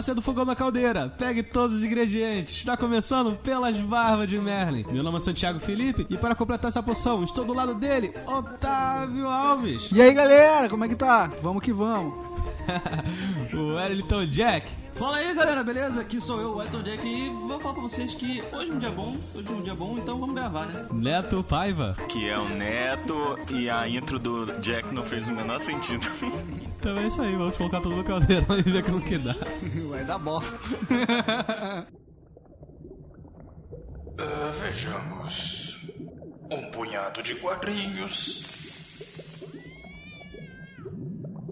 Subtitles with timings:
[0.00, 2.56] acenda o fogão na caldeira, pegue todos os ingredientes.
[2.56, 4.84] Está começando pelas barbas de Merlin.
[4.90, 9.28] Meu nome é Santiago Felipe e para completar essa poção, estou do lado dele, Otávio
[9.28, 9.88] Alves.
[9.92, 11.30] E aí galera, como é que tá?
[11.42, 12.39] Vamos que vamos.
[13.54, 14.66] o Wellington Jack.
[14.94, 16.00] Fala aí galera, beleza?
[16.00, 18.78] Aqui sou eu, o Elton Jack, e vou falar pra vocês que hoje é um
[18.78, 20.86] dia bom, hoje é um dia bom, então vamos gravar, né?
[20.92, 21.96] Neto Paiva.
[22.08, 26.06] Que é o Neto e a intro do Jack não fez o menor sentido.
[26.78, 29.34] Então é isso aí, vamos colocar tudo no caldeirão e ver como que dá.
[29.88, 30.58] Vai dar bosta.
[34.18, 35.78] Uh, vejamos.
[36.52, 38.59] Um punhado de quadrinhos.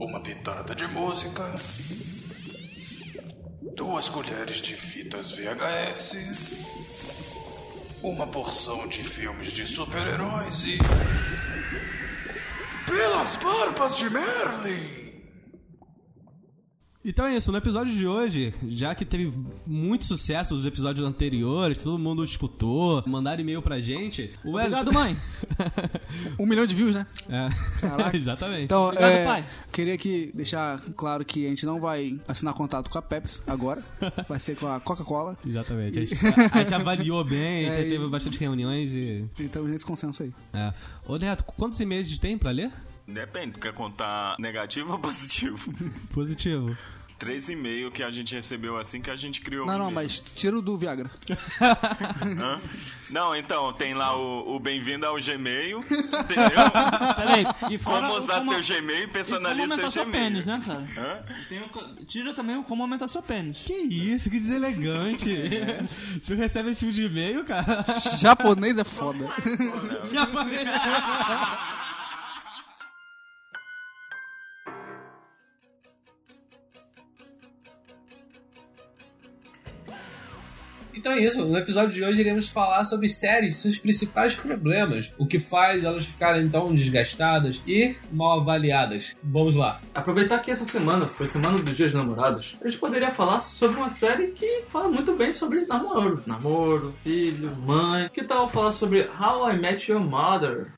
[0.01, 1.55] Uma pitada de música.
[3.75, 6.17] Duas colheres de fitas VHS.
[8.03, 10.79] Uma porção de filmes de super-heróis e.
[12.87, 15.08] Pelas barbas de Merlin!
[17.05, 19.33] Então é isso, no episódio de hoje, já que teve
[19.65, 24.31] muito sucesso nos episódios anteriores, todo mundo escutou, mandaram e-mail pra gente.
[24.45, 25.17] O Obrigado, mãe.
[26.39, 27.07] Um milhão de views, né?
[27.29, 27.49] É,
[27.81, 28.15] Caraca.
[28.19, 28.65] exatamente.
[28.65, 29.47] Então, Obrigado, é, pai.
[29.73, 33.83] queria que deixar claro que a gente não vai assinar contato com a Pepsi agora.
[34.29, 35.39] Vai ser com a Coca-Cola.
[35.47, 35.99] Exatamente.
[35.99, 36.15] A gente,
[36.53, 39.25] a gente avaliou bem, a gente É, e- teve bastante reuniões e.
[39.39, 40.33] Então nesse consenso aí.
[40.53, 40.75] É.
[41.07, 42.71] Ô Neto, quantos e-mails a gente tem pra ler?
[43.09, 45.73] Depende, tu quer contar negativo ou positivo?
[46.13, 46.77] Positivo.
[47.19, 49.91] Três e meio que a gente recebeu assim que a gente criou Não, o não,
[49.91, 51.11] mas tira o do Viagra.
[51.61, 52.61] Hã?
[53.11, 56.71] Não, então, tem lá o, o bem-vindo ao Gmail, entendeu?
[57.17, 60.05] Peraí, e fora Como o usar como- seu Gmail e como personaliza aumentar seu seu
[60.05, 60.25] Gmail.
[60.25, 60.85] pênis, né, cara?
[60.97, 62.01] Hã?
[62.01, 63.59] O tira também o como aumentar seu pênis.
[63.67, 65.29] Que isso, que deselegante.
[66.25, 67.85] tu recebe esse tipo de e-mail, cara?
[68.17, 69.27] Japonês é foda.
[70.13, 70.59] Já falei.
[80.99, 85.29] Então é isso, no episódio de hoje iremos falar sobre séries, seus principais problemas, o
[85.29, 89.15] que faz elas ficarem tão desgastadas e mal avaliadas.
[89.23, 89.81] Vamos lá.
[89.95, 93.91] Aproveitar que essa semana foi semana dos dias namorados, a gente poderia falar sobre uma
[93.91, 96.21] série que fala muito bem sobre namoro.
[96.27, 98.11] Namoro, filho, mãe.
[98.13, 100.73] Que tal falar sobre How I Met Your Mother?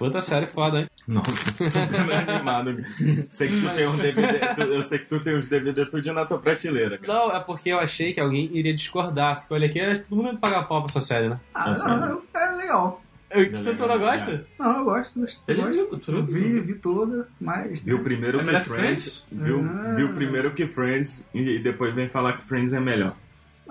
[0.00, 0.88] Puta série foda, hein?
[1.06, 2.00] Nossa, tô super
[2.30, 2.82] animado.
[3.30, 6.12] Sei que tu tem um DVD, tu- eu sei que tu tem os DVD tudo
[6.14, 7.12] na tua prateleira, cara.
[7.12, 9.36] Não, é porque eu achei que alguém iria discordar.
[9.36, 9.78] Se olha aqui,
[10.08, 11.38] todo mundo paga pau pra essa série, né?
[11.54, 13.02] Ah, Tá não, é legal.
[13.30, 14.44] Tu, tu não gosta?
[14.58, 15.42] Não, eu gosto, gosto.
[15.46, 15.88] Ele gosto.
[15.90, 16.24] viu, tu viu?
[16.24, 17.80] Vi, vi toda, mas.
[17.82, 19.92] Viu primeiro É que melhor que Friends, viu, Ah.
[19.92, 23.14] viu primeiro que Friends e depois vem falar que Friends é melhor.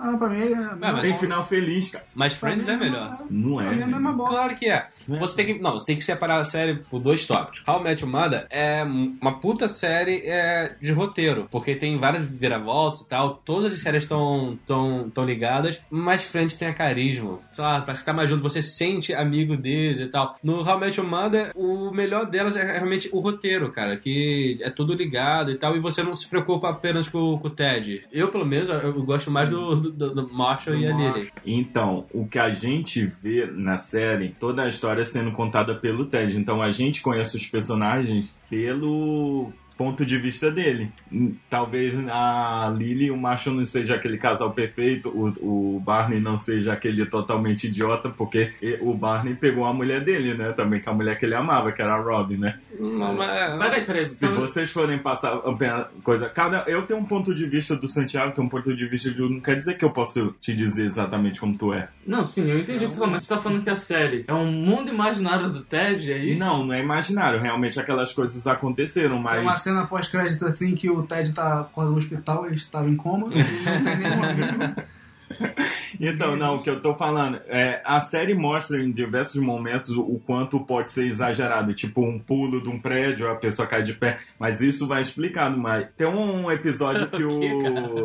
[0.02, 0.76] Ah, pra mim é.
[0.80, 2.06] mas- Tem final feliz, cara.
[2.16, 3.12] Mas Friends é melhor.
[3.30, 4.36] Não Pra é, mim é a mesma bosta.
[4.36, 4.88] Claro que é.
[5.08, 7.62] Você tem que, não, você tem que separar a série por dois tópicos.
[7.68, 12.24] How I Met Your Mother é uma puta série é, de roteiro, porque tem várias
[12.30, 13.42] viravoltas e tal.
[13.44, 17.40] Todas as séries estão tão, tão ligadas, mas Friends tem a carisma.
[17.52, 20.36] Sei lá, parece que tá mais junto, você se sente amigo deles e tal.
[20.44, 24.58] No How I Met Your Mother, o melhor delas é realmente o roteiro, cara, que
[24.62, 28.06] é tudo ligado e tal, e você não se preocupa apenas com, com o Ted.
[28.12, 31.32] Eu, pelo menos, eu, eu gosto mais do, do, do Marshall e a Lily.
[31.46, 36.38] Então, o que a gente vê na série, toda a história sendo contada pelo Ted.
[36.38, 40.92] Então a gente conhece os personagens pelo ponto de vista dele.
[41.10, 46.20] Hum, Talvez a Lily e o Marshall não seja aquele casal perfeito, o, o Barney
[46.20, 48.52] não seja aquele totalmente idiota, porque
[48.82, 50.52] o Barney pegou a mulher dele, né?
[50.52, 52.60] Também com a mulher que ele amava, que era a Robin, né?
[52.78, 54.10] Não, mas- Peraí, peraí.
[54.10, 56.28] Se vocês forem passar a coisa.
[56.28, 59.22] Cada, eu tenho um ponto de vista do Santiago, tenho um ponto de vista de.
[59.22, 61.88] Não quer dizer que eu posso te dizer exatamente como tu é.
[62.06, 64.26] Não, sim, eu entendi o que você falou, mas você tá falando que a série
[64.28, 66.40] é um mundo imaginário do Ted, é isso?
[66.44, 67.40] Não, não é imaginário.
[67.40, 69.46] Realmente aquelas coisas aconteceram, Tem uma mas.
[69.70, 73.98] Cena pós-crédito assim que o Ted tá no hospital, ele estava em coma, não tem
[73.98, 74.82] nenhum amigo.
[76.00, 80.22] Então, não, o que eu tô falando é a série mostra em diversos momentos o,
[80.26, 84.20] quanto pode ser exagerado, tipo um pulo de um prédio, a pessoa cai de pé,
[84.40, 87.40] mas isso vai explicado, mas tem um episódio que o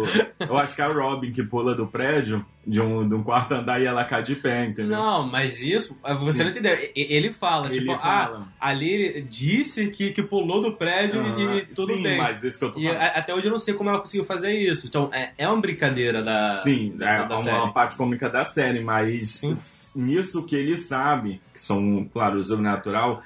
[0.49, 3.53] eu acho que é a Robin que pula do prédio de um, de um quarto
[3.53, 4.97] andar e ela cai de pé, entendeu?
[4.97, 6.45] Não, mas isso, você Sim.
[6.45, 6.75] não entendeu.
[6.97, 8.49] E- Ele fala, Ele tipo, fala.
[8.59, 12.17] ah, ali disse que, que pulou do prédio Ah, e tudo sim, bem.
[12.17, 13.03] mas isso que eu tô E falando.
[13.03, 14.87] a- até hoje eu não sei como ela conseguiu fazer isso.
[14.87, 17.73] Então, é, é uma brincadeira da, Sim, da, é da uma série.
[17.73, 19.53] parte cômica da série, mas Sim.
[19.95, 23.23] nisso que ele sabe, que são, claro, o sobrenatural,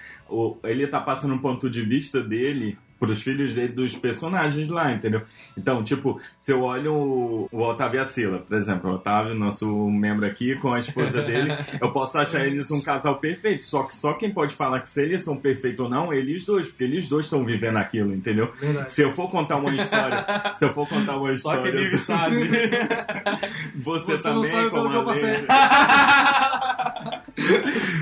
[0.64, 5.22] ele tá passando um ponto de vista dele pros filhos dele dos personagens lá, entendeu?
[5.56, 9.34] Então, tipo, se eu olho o, o Otávio e a Sila, por exemplo, o Otávio,
[9.34, 13.62] nosso membro aqui, com a esposa dele, eu posso achar eles um casal perfeito.
[13.62, 16.68] Só que só quem pode falar que se eles são perfeitos ou não, eles dois,
[16.68, 18.52] porque eles dois estão vivendo aquilo, entendeu?
[18.60, 18.92] Verdade.
[18.92, 20.24] Se eu for contar uma história,
[20.54, 21.68] se eu for contar uma Só que história.
[21.68, 22.48] ele sabe.
[23.76, 25.04] Você, Você também, como a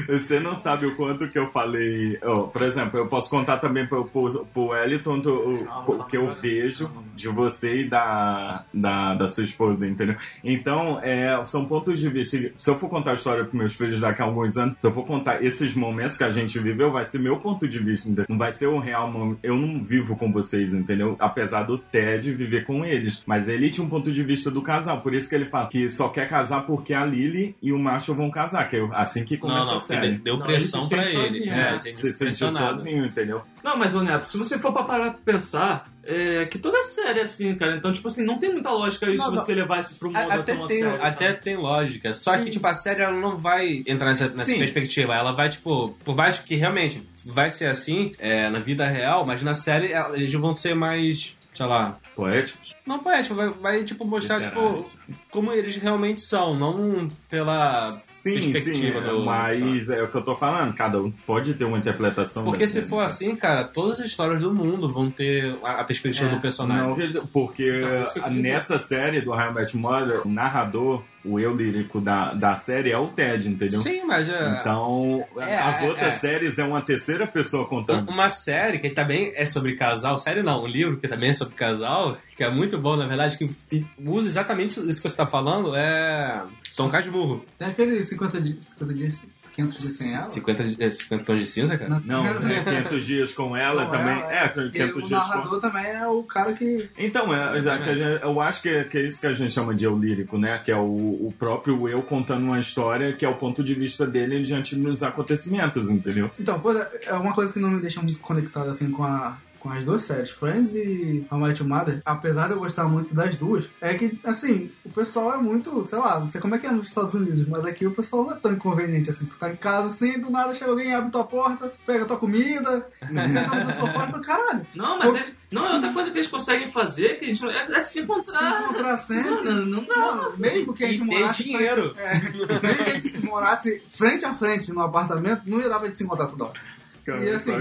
[0.08, 2.18] Você não sabe o quanto que eu falei.
[2.22, 6.32] ó, por exemplo, eu posso contar também pro, pro, pro Wellington do- o, que eu
[6.34, 10.16] vejo de você e da, da, da sua esposa, entendeu?
[10.44, 12.36] Então, é, são pontos de vista.
[12.56, 14.92] Se eu for contar a história pros meus filhos daqui a alguns anos, se eu
[14.92, 18.26] for contar esses momentos que a gente viveu, vai ser meu ponto de vista, entendeu?
[18.28, 19.38] Não vai ser o real momento.
[19.42, 21.16] Eu não vivo com vocês, entendeu?
[21.18, 23.22] Apesar do Ted viver com eles.
[23.26, 25.00] Mas ele tinha um ponto de vista do casal.
[25.00, 28.16] Por isso que ele fala que só quer casar porque a Lily e o Marshall
[28.16, 28.68] vão casar.
[28.68, 29.95] Que é assim que Não, começa não, a série.
[30.22, 31.46] Deu Não, pressão ele se pra sente eles.
[31.46, 31.76] É, né?
[31.76, 33.42] Você se sentiu sozinho, entendeu?
[33.62, 37.18] Não, mas, ô Neto, se você for pra parar pra pensar, é que toda série
[37.20, 37.76] é assim, cara.
[37.76, 39.38] Então, tipo assim, não tem muita lógica isso Não, não.
[39.44, 41.40] você levar isso pro modo A- Até, tem, série, até sabe?
[41.42, 42.12] tem lógica.
[42.12, 44.58] Só que, tipo, a série ela não vai entrar nessa, nessa Sim.
[44.58, 45.14] perspectiva.
[45.14, 49.42] Ela vai, tipo, por mais que realmente vai ser assim é, na vida real, mas
[49.42, 51.98] na série eles vão ser mais, sei lá.
[52.14, 52.74] Poéticos.
[52.86, 54.84] Não poético, vai, vai tipo, mostrar, Literários.
[54.84, 54.90] tipo,
[55.36, 59.22] como eles realmente são, não pela Sim, perspectiva sim, do.
[59.26, 60.74] mas é o que eu tô falando.
[60.74, 62.42] Cada um pode ter uma interpretação.
[62.42, 66.34] Porque se for assim, cara, todas as histórias do mundo vão ter a, perspectiva É.
[66.36, 67.12] do personagem.
[67.12, 67.70] Não, porque
[68.16, 72.98] Não, nessa série do Your Mother, o narrador, o eu lírico da, da série é
[72.98, 73.80] o Ted, entendeu?
[73.80, 76.18] Sim, mas é, Então, É, as é, outras é.
[76.18, 78.08] séries é uma terceira pessoa contando.
[78.08, 81.54] Uma série que também é sobre casal, série não, um livro que também é sobre
[81.54, 85.74] casal, que é muito bom, na verdade, que usa exatamente isso que você tá falando,
[85.76, 86.42] é
[86.76, 87.44] Tom Casmurro.
[87.58, 89.24] Tem aquele 50 dias, 50 dias,
[89.54, 90.24] 500 dias sem ela.
[90.24, 92.02] 50, de- é, 50 tons de cinza, cara?
[92.04, 94.18] Não, né, 500 dias com ela Com também.
[94.20, 96.90] ela, é, Porque 500 o dias com narrador também é o cara que.
[96.98, 99.84] Então, é, gente- eu acho que é, que é isso que a gente chama de
[99.86, 100.58] eu lírico, né?
[100.62, 104.06] Que é o, o próprio eu contando uma história que é o ponto de vista
[104.06, 106.30] dele diante dos acontecimentos, entendeu?
[106.38, 109.38] Então, pô, é uma coisa que não me deixa muito conectado assim com a.
[109.66, 112.84] Com as duas séries, Friends e How I Met Your Mother, apesar de eu gostar
[112.84, 116.54] muito das duas, é que, assim, o pessoal é muito, sei lá, não sei como
[116.54, 119.26] é que é nos Estados Unidos, mas aqui o pessoal não é tão inconveniente assim.
[119.26, 122.86] Tu tá em casa assim, do nada chega alguém, abre tua porta, pega tua comida,
[123.00, 126.30] senta no sofá e fala, caralho, Não, mas eles, não, é outra coisa que eles
[126.30, 128.62] conseguem fazer que a gente, é, é se se encontrar.
[128.62, 129.30] encontrar sempre.
[129.30, 130.30] Mano, não dá.
[130.36, 131.42] Mesmo que a gente E morasse.
[131.42, 131.92] dinheiro.
[131.92, 135.80] Frente, é, mesmo que a gente morasse frente a frente no apartamento, não ia dar
[135.80, 136.75] pra gente se encontrar toda hora.
[137.08, 137.52] E assim,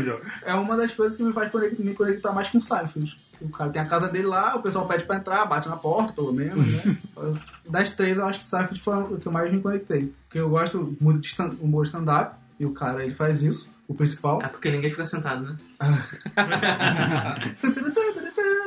[0.43, 3.15] é uma das coisas que me faz conectar, me conectar mais com o Seinfeld.
[3.41, 6.13] O cara tem a casa dele lá, o pessoal pede pra entrar, bate na porta,
[6.13, 6.97] pelo menos, né?
[7.69, 10.11] das três, eu acho que Seinfeld foi o que eu mais me conectei.
[10.25, 13.93] Porque eu gosto muito de stand- humor stand-up, e o cara, ele faz isso, o
[13.93, 14.41] principal.
[14.41, 15.55] É porque ninguém fica sentado, né?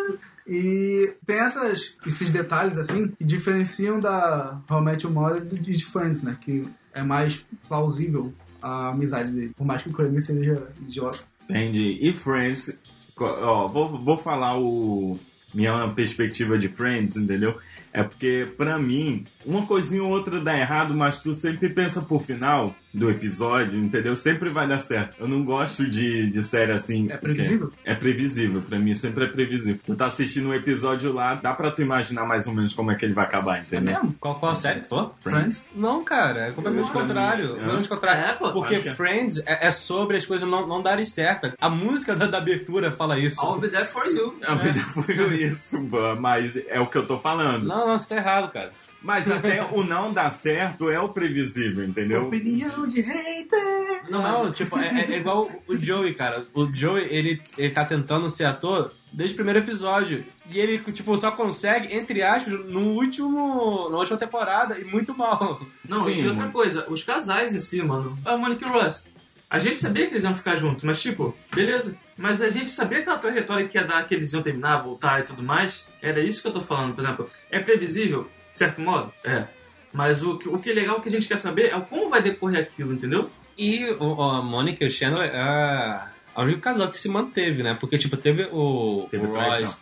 [0.51, 5.59] E tem essas, esses detalhes, assim, que diferenciam da How I Met Your Mother e
[5.59, 6.39] de Friends, né?
[6.41, 9.53] Que é mais plausível a amizade dele.
[9.57, 11.21] Por mais que o Kramer seja idiota.
[11.49, 11.99] Entendi.
[12.01, 12.79] E Friends,
[13.19, 15.19] ó, vou, vou falar o
[15.55, 17.59] minha perspectiva de Friends, entendeu?
[17.93, 22.19] É porque, pra mim, uma coisinha ou outra dá errado, mas tu sempre pensa pro
[22.19, 24.17] final do episódio, entendeu?
[24.17, 25.17] Sempre vai dar certo.
[25.20, 27.06] Eu não gosto de, de série assim.
[27.11, 27.70] É previsível?
[27.85, 29.79] É previsível, pra mim sempre é previsível.
[29.85, 32.94] Tu tá assistindo um episódio lá, dá pra tu imaginar mais ou menos como é
[32.94, 33.94] que ele vai acabar, É entendeu?
[33.94, 34.14] mesmo?
[34.19, 34.81] Qual, qual série?
[34.81, 35.11] Pô?
[35.20, 35.68] Friends?
[35.75, 37.45] Não, cara, é completamente Não, contrário.
[37.47, 37.49] é.
[37.50, 38.23] Completamente contrário.
[38.25, 38.52] É, pô.
[38.52, 38.95] Porque Acho que é.
[38.95, 41.52] Friends é, é sobre as coisas não, não darem certo.
[41.61, 43.40] A música da, da abertura fala isso.
[43.45, 44.35] I'll be there for you.
[44.47, 45.87] A vida foi isso,
[46.18, 47.66] mas é o que eu tô falando.
[47.66, 48.73] Não, não, você tá errado, cara.
[49.02, 52.26] Mas até o não dar certo é o previsível, entendeu?
[52.26, 54.02] Opinião de hater!
[54.11, 56.47] Não, tipo, é, é- é igual o Joey, cara.
[56.54, 60.25] O Joey, ele, ele tá tentando ser ator desde o primeiro episódio.
[60.50, 63.88] E ele, tipo, só consegue, entre aspas, no último.
[63.90, 65.61] na última temporada, e muito mal.
[65.88, 66.52] Não, Sim, e outra mano.
[66.52, 68.16] coisa, os casais em si, mano.
[68.25, 69.08] A Monica Russ.
[69.50, 71.97] A gente sabia que eles iam ficar juntos, mas tipo, beleza.
[72.19, 75.23] Mas a gente sabia aquela trajetória que ia dar, que eles iam terminar, voltar e
[75.25, 75.87] tudo mais.
[76.02, 77.31] Era isso que eu tô falando, por exemplo.
[77.50, 79.12] É previsível, de certo modo?
[79.25, 79.47] É.
[79.93, 82.11] Mas o, que- o que é legal que a gente quer saber é o como
[82.11, 83.31] vai decorrer aquilo, entendeu?
[83.57, 87.62] E o, a Mônica e o Chandler é a, a única casal que se manteve,
[87.62, 87.75] né?
[87.81, 89.75] Porque, tipo, teve o, Teve o traição.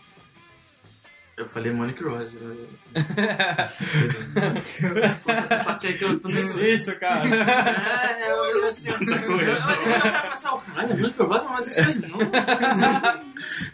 [1.37, 2.33] Eu falei Monica e Ross.
[5.43, 7.29] Essa parte aí que eu tô Isso, cara.
[7.29, 11.27] É, eu, eu assim, eu, eu, eu, eu, eu pra pensar, o caralho, Monica e
[11.27, 12.19] Ross, mas isso aí não.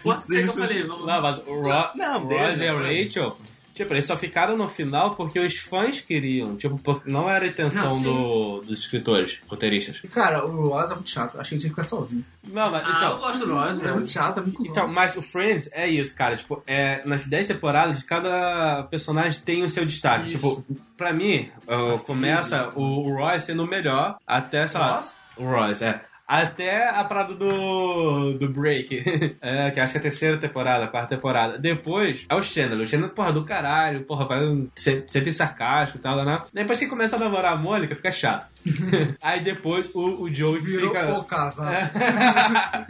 [0.02, 2.72] Pode ser que eu falei, vamos Não, mas o Ro Não, Ross e a.
[2.74, 3.36] Rachel
[3.74, 6.56] Tipo, eles só ficaram no final porque os fãs queriam.
[6.56, 10.00] Tipo, porque não era a intenção Não, do, dos escritores, roteiristas.
[10.12, 11.40] Cara, o Ross é muito chato.
[11.40, 12.24] Achei que tinha que ficar sozinho.
[12.48, 13.18] Não, mas Ah, eu então.
[13.18, 16.36] gosto do Ross, É muito chato, é muito Então, mas o Friends é isso, cara.
[16.36, 20.28] Tipo, é, nas 10 temporadas, cada personagem tem o seu destaque.
[20.34, 20.36] Isso.
[20.62, 20.64] Tipo,
[20.96, 24.96] pra mim, uh, começa o, o Roy sendo o melhor até, sei lá.
[24.98, 25.14] Ross?
[25.36, 26.00] O Royce, é.
[26.32, 29.02] Até a parada do, do Break.
[29.42, 31.58] É, que acho que é a terceira temporada, a quarta temporada.
[31.58, 32.80] Depois é o Chandler.
[32.80, 34.40] O Chandler, porra, do caralho, porra, vai
[34.74, 36.42] sempre, sempre sarcástico e tal, né?
[36.52, 38.48] Depois que começa a namorar a Mônica, fica chato.
[39.20, 41.18] Aí depois o, o Joey Virou fica.
[41.18, 41.72] o casal.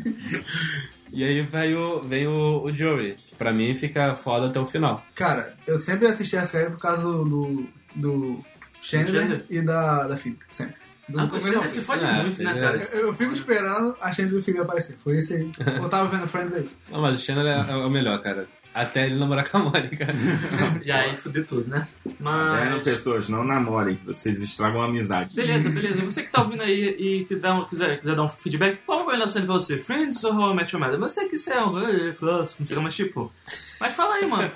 [1.15, 4.65] E aí vem o, vem o, o Joey, que pra mim fica foda até o
[4.65, 5.05] final.
[5.15, 8.41] Cara, eu sempre assisti a série por causa do, do, do
[8.81, 9.45] Chandler, Chandler?
[9.51, 10.39] e da, da Phoebe.
[10.49, 10.82] Sempre.
[11.09, 11.85] Do Ah, começo ao você se fim.
[11.85, 12.63] fode É, muito, né, entendeu?
[12.63, 12.79] cara?
[12.93, 14.97] Eu, eu fico esperando a Chandler e o Phoebe aparecer.
[15.03, 15.51] Foi isso aí.
[15.83, 16.79] Eu tava vendo Friends, é isso.
[16.91, 18.47] Não, mas o Chandler é, é o melhor, cara.
[18.75, 20.07] Até ele namorar com a Mônica.
[20.85, 21.87] E aí fuder tudo, né?
[22.19, 22.83] Mas.
[22.85, 25.35] pessoas, não namorem, vocês estragam a amizade.
[25.35, 26.03] Beleza, beleza.
[26.03, 28.79] E você que tá ouvindo aí e que dá um- quiser, quiser dar um feedback,
[28.87, 29.79] qual é a melhor série pra você?
[29.79, 30.99] Friends ou How I Met Your Mother?
[31.01, 33.33] Você que você é um é, clássico, não sei, mas tipo.
[33.81, 34.51] Mas fala aí, mano.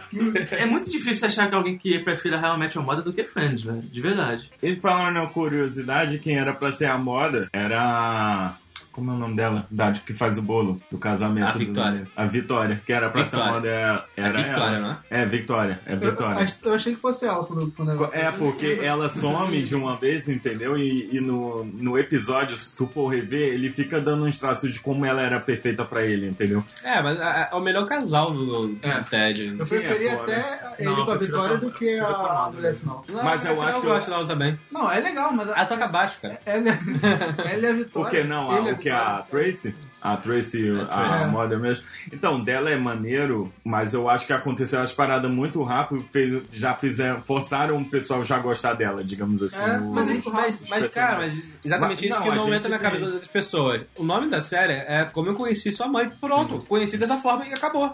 [0.53, 3.25] É muito difícil achar que alguém que prefira How I Met Your Mother do que
[3.25, 3.83] Friends, velho.
[3.83, 4.51] De verdade.
[4.63, 8.57] E falando na curiosidade, quem era pra ser a moda era.
[8.97, 9.67] Como é o nome dela?
[9.71, 11.47] Da que faz o bolo do casamento.
[11.47, 12.09] A do- Vitória.
[12.17, 13.55] A Vitória, que era pra ser a Vitória.
[13.61, 14.81] moda era, era Victoria, ela.
[14.81, 14.97] não é?
[15.23, 16.47] É, Victória, é Eu, Vitória.
[16.65, 20.29] eu achei que fosse ela quando, quando ela É, porque ela some de uma vez,
[20.29, 20.77] entendeu?
[20.79, 24.81] E, e no, no episódio, se tu for rever, ele fica dando uns traços de
[24.81, 26.65] como ela era perfeita pra ele, entendeu?
[26.83, 29.03] É, mas é, é o melhor casal do, do É.
[29.03, 29.55] Ted.
[29.59, 30.33] Eu Sim, preferia é foda.
[30.33, 33.05] até ele Não, com a Vitória a- do que a a mulher final.
[33.09, 34.59] Não, Mas eu acho que eu gosto dela também.
[34.71, 36.39] Não, é legal, mas a- Ela toca baixo, cara.
[36.47, 36.69] ela,
[37.45, 37.87] ela é a Vitória.
[38.11, 39.25] Porque não, a, ele é que a Vitória.
[39.25, 39.75] Tracy,
[40.13, 41.27] a Tracy, a, Tracy.
[41.31, 41.85] moda mesmo.
[42.13, 46.75] Então, dela é maneiro, mas eu acho que aconteceu as paradas muito rápido, fez, já
[46.75, 49.59] fizeram, forçaram o pessoal já gostar dela, digamos assim.
[49.59, 50.67] É, o- mas Mas, mas, rápido.
[50.71, 53.31] mas, cara, mas exatamente Mas, isso não, que a não entra na cabeça das outras
[53.31, 53.85] pessoas.
[53.97, 56.09] O nome da série é Como Eu Conheci Sua Mãe.
[56.21, 57.93] Pronto, conheci dessa forma e acabou.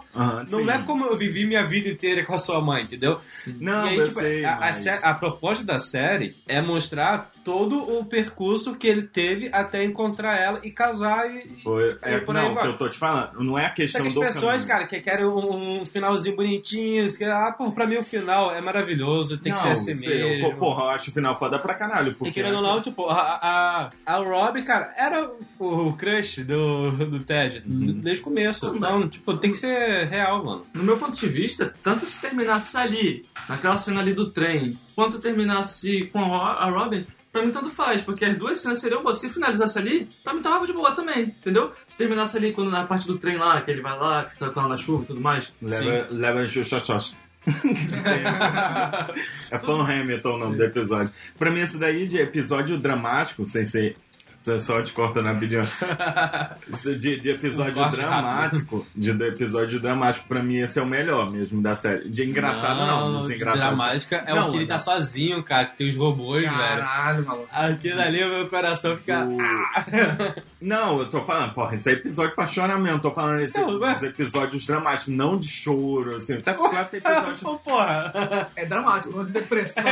[0.50, 0.70] Não sim.
[0.70, 3.20] é como eu vivi minha vida inteira com a sua mãe, entendeu?
[3.60, 7.30] Não, aí, eu tipo, sei, a, a mas- sé- a proposta da série é mostrar
[7.44, 11.60] todo o percurso que ele teve até encontrar ela e casar e.
[11.62, 12.64] Foi, é, por aí não, o vai.
[12.64, 14.68] que eu tô te falando, não é a questão que as do pessoas, caminho.
[14.68, 18.60] cara, que querem um, um finalzinho bonitinho, que, ah, pô, pra mim o final é
[18.60, 20.46] maravilhoso, tem que Não, ser assim sei, mesmo.
[20.48, 22.14] eu- Porra, eu acho o final foda pra caralho.
[22.14, 26.42] Porque E querendo ou não, tipo, a, a, a Rob, cara, era o, o crush
[26.44, 27.92] do, do Ted Uhum.
[28.00, 28.72] desde o começo.
[28.76, 30.62] Então, tipo, tem que ser real, mano.
[30.74, 35.18] No meu ponto de vista, tanto se terminasse ali, naquela cena ali do trem, quanto
[35.18, 39.18] terminasse com a a Robin, pra mim tanto faz, porque as duas cenas seriam boas.
[39.18, 41.72] Se finalizasse ali, pra mim tava de boa também, entendeu?
[41.88, 44.60] Se terminasse ali quando na parte do trem lá, que ele vai lá, fica com
[44.60, 45.50] ela na chuva e tudo mais.
[45.60, 47.16] Leva, leva Xuxoxos.
[49.50, 51.12] é Fan Hamilton o nome do episódio.
[51.36, 53.96] Pra mim, esse daí de episódio dramático, sem ser.
[54.42, 55.62] Você só te corta na bilhão.
[56.98, 58.86] De, de episódio Um dramático.
[58.94, 62.08] De, de episódio dramático, pra mim, esse é o melhor mesmo da série.
[62.08, 63.12] De engraçado, não.
[63.12, 63.76] Não, de engraçado.
[63.76, 64.68] dramática é Não, o que ele não.
[64.72, 66.52] tá sozinho, cara, que tem os robôs, velho.
[66.56, 67.48] Caralho, maluco.
[67.52, 69.24] Aquilo ali, o meu coração fica.
[69.26, 69.38] O-
[70.62, 73.00] Não, eu tô falando, porra, esse é episódio pra chorar mesmo.
[73.00, 76.40] Tô falando esse, Não, esses episódios dramáticos, não de choro, assim.
[76.40, 78.48] Tá claro que tem episódio Ô, porra!
[78.54, 79.82] É dramático, não de depressão.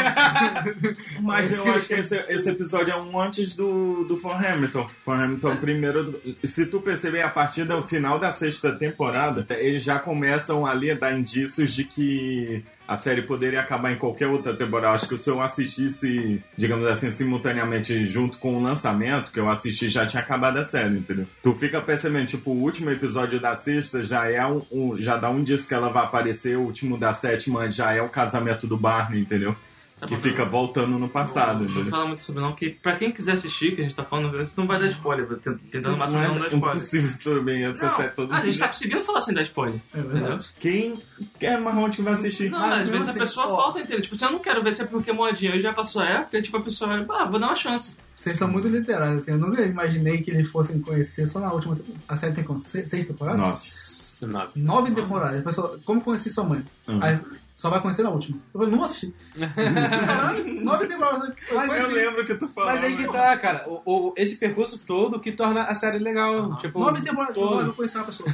[1.20, 4.88] Mas eu acho que esse, esse episódio é um antes do, do Hamilton.
[5.04, 6.20] For Hamilton, primeiro.
[6.44, 10.94] Se tu perceber, a partir do final da sexta temporada, eles já começam ali a
[10.94, 14.94] dar indícios de que a série poderia acabar em qualquer outra temporada.
[14.94, 19.88] Acho que se eu assistisse, digamos assim, simultaneamente junto com o lançamento, que eu assisti,
[19.88, 21.26] já tinha acabado a série, entendeu?
[21.42, 25.30] Tu fica percebendo, tipo, o último episódio da sexta já é um, um- já dá
[25.30, 28.76] um indício que ela vai aparecer, o último da sétima já é o casamento do
[28.76, 29.54] Barney, entendeu?
[30.00, 32.70] Tá Que bom, fica não- voltando no passado, Não, não fala muito sobre não, que
[32.70, 35.26] pra quem quiser assistir, que a gente tá falando, a gente não vai dar spoiler,
[35.70, 36.68] tentando mais Não não é dar spoiler.
[36.70, 39.78] impossível tudo bem, essa Não, todo a gente tá conseguindo falar sem dar spoiler.
[39.94, 40.20] É Entendeu?
[40.22, 40.50] verdade.
[40.58, 41.02] Quem
[41.38, 42.48] quer marrom que vai assistir?
[42.50, 43.56] Não, Mas às vezes assim, a pessoa ó.
[43.56, 44.00] falta inteira.
[44.00, 46.40] Tipo, se eu não quero ver se é porque modinha e já passou a época,
[46.40, 47.94] tipo, a pessoa vai, ah, vou dar uma chance.
[48.16, 49.32] Vocês são muito literais, assim.
[49.32, 51.78] Eu nunca imaginei que eles fossem conhecer só na última.
[52.08, 52.64] A série tem quanto?
[52.66, 53.38] Se- Seis temporadas?
[53.40, 54.26] Nossa.
[54.26, 54.48] Não.
[54.56, 55.40] Nove temporadas.
[55.40, 56.62] A pessoa, como conheci sua mãe?
[56.88, 56.98] Uhum.
[57.02, 57.18] Aí,
[57.60, 58.38] só vai conhecer na última.
[58.54, 59.12] Eu falei, não vou assistir.
[59.54, 61.34] Caralho, nove temporadas.
[61.50, 62.70] Eu Mas eu lembro que tu falou.
[62.70, 63.64] Mas aí que tá, cara.
[63.68, 66.56] O, o- esse percurso todo que torna a série legal.
[66.56, 67.34] Tipo, Nove temporadas.
[67.34, 67.66] todo.
[67.66, 68.28] Eu conheci uma pessoa.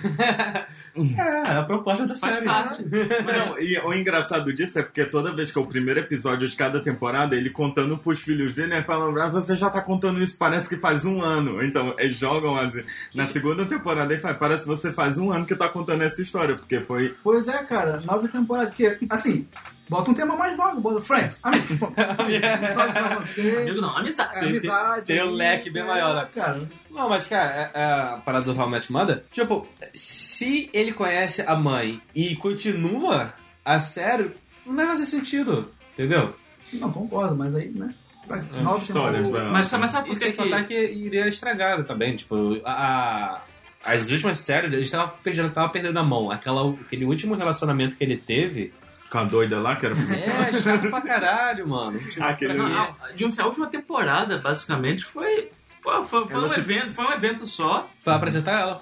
[1.18, 2.46] É, é a proposta da Faz série.
[2.46, 6.56] Não, e o engraçado disso é porque toda vez que é o primeiro episódio de
[6.56, 8.82] cada temporada, ele contando pros filhos dele, né?
[8.84, 11.64] Falando, ah, você já tá contando isso, parece que faz um ano.
[11.64, 12.82] Então, eles jogam assim.
[13.14, 16.22] Na segunda temporada, ele fala, parece que você faz um ano que tá contando essa
[16.22, 17.14] história, porque foi.
[17.24, 18.68] Pois é, cara, nove temporadas.
[18.74, 19.46] Porque, assim,
[19.88, 21.38] Bota um tema mais vago, bota Friends.
[21.44, 23.58] Amigo, sabe o que vai acontecer?
[23.58, 24.30] Amigo não, amizade.
[24.36, 25.06] É, Tem- amizade.
[25.06, 26.28] tem um aí, leque bem é, maior, né?
[26.34, 30.68] Cara, Não, mas, cara, é, é a parada do How I Met Mother, tipo, se
[30.72, 33.32] ele conhece a mãe e continua
[33.64, 34.32] a série,
[34.66, 36.34] não vai fazer sentido, entendeu?
[36.72, 37.94] não concordo, mas aí, né?
[38.28, 38.40] É,
[38.88, 39.50] temporadas- vai.
[39.52, 40.64] Mas, mas sabe por que que...
[40.64, 43.40] que iria estragar também, tipo, a, a-
[43.84, 46.28] as últimas séries, a gente tava, já tava perdendo a mão.
[46.28, 48.74] Aquela, aquele último relacionamento que ele teve,
[49.10, 49.94] Com a doida lá, que era.
[49.94, 51.98] é chato pra caralho, mano.
[52.10, 55.50] Tipo, Aquele- Não, a- de um, a última temporada, basicamente, foi...
[55.82, 57.88] Pô, foi, foi Ela um se- evento, foi um evento só.
[58.02, 58.80] pra apresentar ela.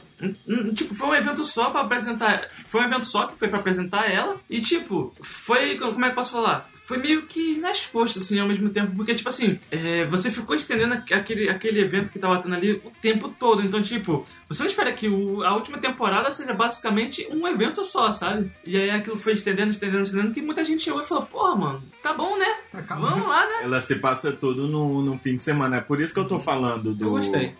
[0.74, 2.48] Tipo, foi um evento só pra apresentar.
[2.66, 4.36] Foi um evento só que foi pra apresentar ela.
[4.48, 5.76] E, tipo, foi.
[5.76, 6.66] Como é que eu posso falar?
[6.86, 8.94] Foi meio que nas costas, assim, ao mesmo tempo.
[8.94, 12.72] Porque, tipo assim, é, você ficou estendendo aqu- aquele, aquele evento que tava tendo ali
[12.72, 13.62] o tempo todo.
[13.62, 18.12] Então, tipo, você não espera que o- a última temporada seja basicamente um evento só,
[18.12, 18.50] sabe?
[18.66, 20.34] E aí aquilo foi estendendo, estendendo, estendendo.
[20.34, 22.54] Que muita gente chegou e falou: Porra, mano, tá bom, né?
[22.74, 23.08] Acaba.
[23.10, 23.52] Vamos lá, né?
[23.62, 25.78] Ela se passa tudo no, no fim de semana.
[25.78, 27.04] É por isso que eu tô falando do.
[27.06, 27.54] Eu gostei.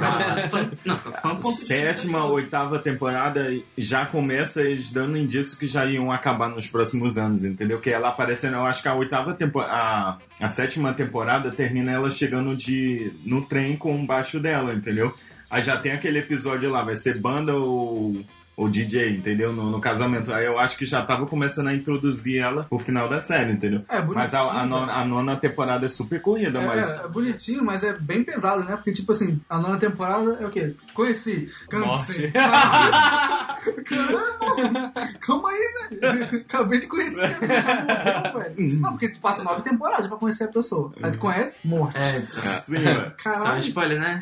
[0.00, 3.46] Ah, foi- não, foi um Sétima, oitava temporada
[3.76, 7.80] já começa eles dando indício que já iam acabar nos próximos anos, entendeu?
[7.80, 12.10] Que ela aparecendo, eu acho que a oitava temporada, a, a sétima temporada termina ela
[12.10, 15.14] chegando de no trem com o baixo dela, entendeu?
[15.50, 18.20] Aí já tem aquele episódio lá, vai ser banda ou,
[18.56, 19.52] ou DJ, entendeu?
[19.52, 20.32] No, no casamento.
[20.32, 23.82] Aí eu acho que já tava começando a introduzir ela pro final da série, entendeu?
[23.88, 24.14] É, bonitinho.
[24.14, 24.66] Mas a, a, cara.
[24.66, 26.90] nona, a nona temporada é super corrida, É, mas.
[26.90, 28.76] é, é bonitinho, mas é bem pesado, né?
[28.76, 30.74] Porque, tipo assim, a nona temporada é o quê?
[30.94, 32.32] Conheci, cansei.
[33.84, 36.36] Caramba, calma aí, velho.
[36.40, 38.80] Acabei de conhecer, já morreu, velho.
[38.80, 40.92] Não, porque tu passa nove temporadas pra conhecer a pessoa.
[41.02, 41.96] Aí tu conhece, morte.
[41.98, 42.94] É, Sim, ué.
[42.94, 43.60] tá um Caralho.
[43.60, 44.20] spoiler, né?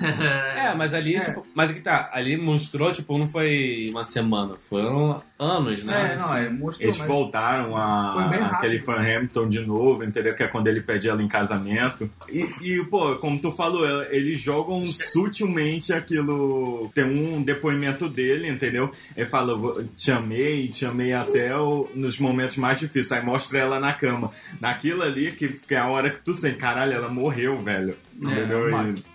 [0.57, 1.21] É, mas ali, É.
[1.21, 4.24] tipo, mas que tá, ali mostrou, tipo, não foi uma semana,
[4.61, 6.13] foram anos, né?
[6.13, 7.07] É, não, é, mostrou, Eles mas...
[7.09, 10.35] voltaram a aquele Fan Hamilton de novo, entendeu?
[10.35, 12.09] Que é quando ele pede ela em casamento.
[12.29, 16.91] E, e, pô, como tu falou, eles jogam sutilmente aquilo.
[16.95, 18.91] Tem um depoimento dele, entendeu?
[19.17, 23.13] Ele fala: "Vou- Te amei, te amei até o- nos momentos mais difíceis.
[23.13, 24.31] Aí mostra ela na cama.
[24.61, 27.97] Naquilo ali, que, que é a hora que tu sente, caralho, ela morreu, velho.
[28.21, 28.71] Entendeu?
[28.71, 28.99] Mark.
[28.99, 29.15] E-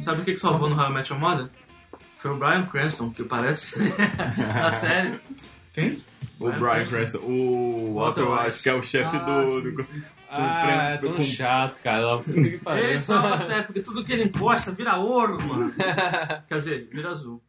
[0.00, 1.48] Sabe o que, que salvou no Met Your Mother?
[2.20, 3.78] Foi o Brian Cranston, que parece
[4.54, 5.20] na série.
[5.72, 6.02] Quem?
[6.40, 9.52] o Brian Cranston, o Walter Walter White, que é o chefe Ah, do.
[9.62, 10.02] sim, do- sim.
[10.30, 12.22] Ah, é tão com- chato, cara.
[12.22, 12.30] Que.
[12.66, 15.72] Ele a série, porque tudo que ele imposta vira ouro, mano.
[16.46, 17.42] Quer dizer, vira azul.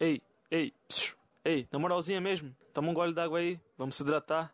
[0.00, 4.52] Ei, ei, psiu, ei, na moralzinha mesmo, toma um gole d'água aí, vamos se hidratar.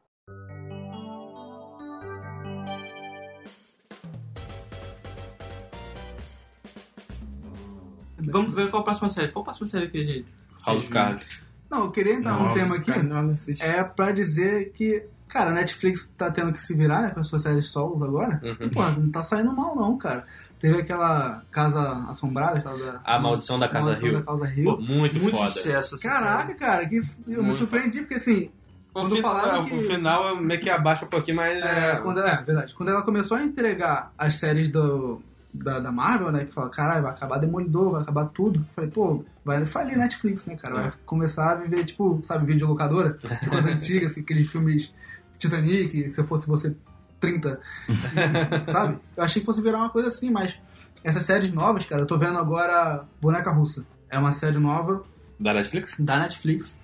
[8.30, 9.28] Vamos ver qual a próxima série.
[9.32, 10.26] Qual a próxima série que a gente.
[10.66, 11.42] House of Cards.
[11.70, 13.02] Não, eu queria entrar num tema aqui.
[13.02, 13.32] não.
[13.60, 17.28] É pra dizer que, cara, a Netflix tá tendo que se virar, né, com as
[17.28, 18.40] suas séries solos agora.
[18.42, 18.66] Uhum.
[18.66, 20.26] E, porra, não tá saindo mal, não, cara.
[20.58, 23.00] Teve aquela Casa Assombrada, aquela da...
[23.04, 24.18] A Maldição da Casa Maldição Rio.
[24.18, 24.64] da Casa Rio.
[24.64, 25.50] Pô, muito, Muito foda.
[25.50, 25.98] sucesso.
[26.00, 26.54] Caraca, série.
[26.58, 28.50] cara, que isso- eu me Muito surpreendi, porque assim,
[28.92, 31.96] O, Quando falaram é, que- o final meio que abaixa um pouquinho, mas é, é,
[31.98, 36.44] quando, é, verdade, quando ela começou a entregar as séries do, da, da Marvel, né,
[36.44, 38.60] que fala, caralho, vai acabar Demolidor, vai acabar tudo.
[38.60, 40.74] Eu falei, pô, vai falir Netflix, né, cara?
[40.74, 40.92] Vai É.
[41.04, 44.92] começar a viver, tipo, sabe, videolocadora, de coisa antiga, assim, aqueles filmes
[45.38, 46.74] Titanic, se eu fosse você
[47.18, 47.60] 30,
[48.70, 48.98] sabe?
[49.16, 50.56] Eu achei que fosse virar uma coisa assim, mas
[51.02, 53.84] essas séries novas, cara, eu tô vendo agora Boneca Russa.
[54.08, 55.02] É uma série nova
[55.38, 55.96] da Netflix.
[55.98, 56.78] da Netflix.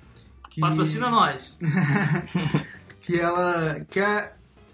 [0.50, 0.60] Que...
[0.60, 1.56] Patrocina nós.
[3.02, 4.32] que ela que é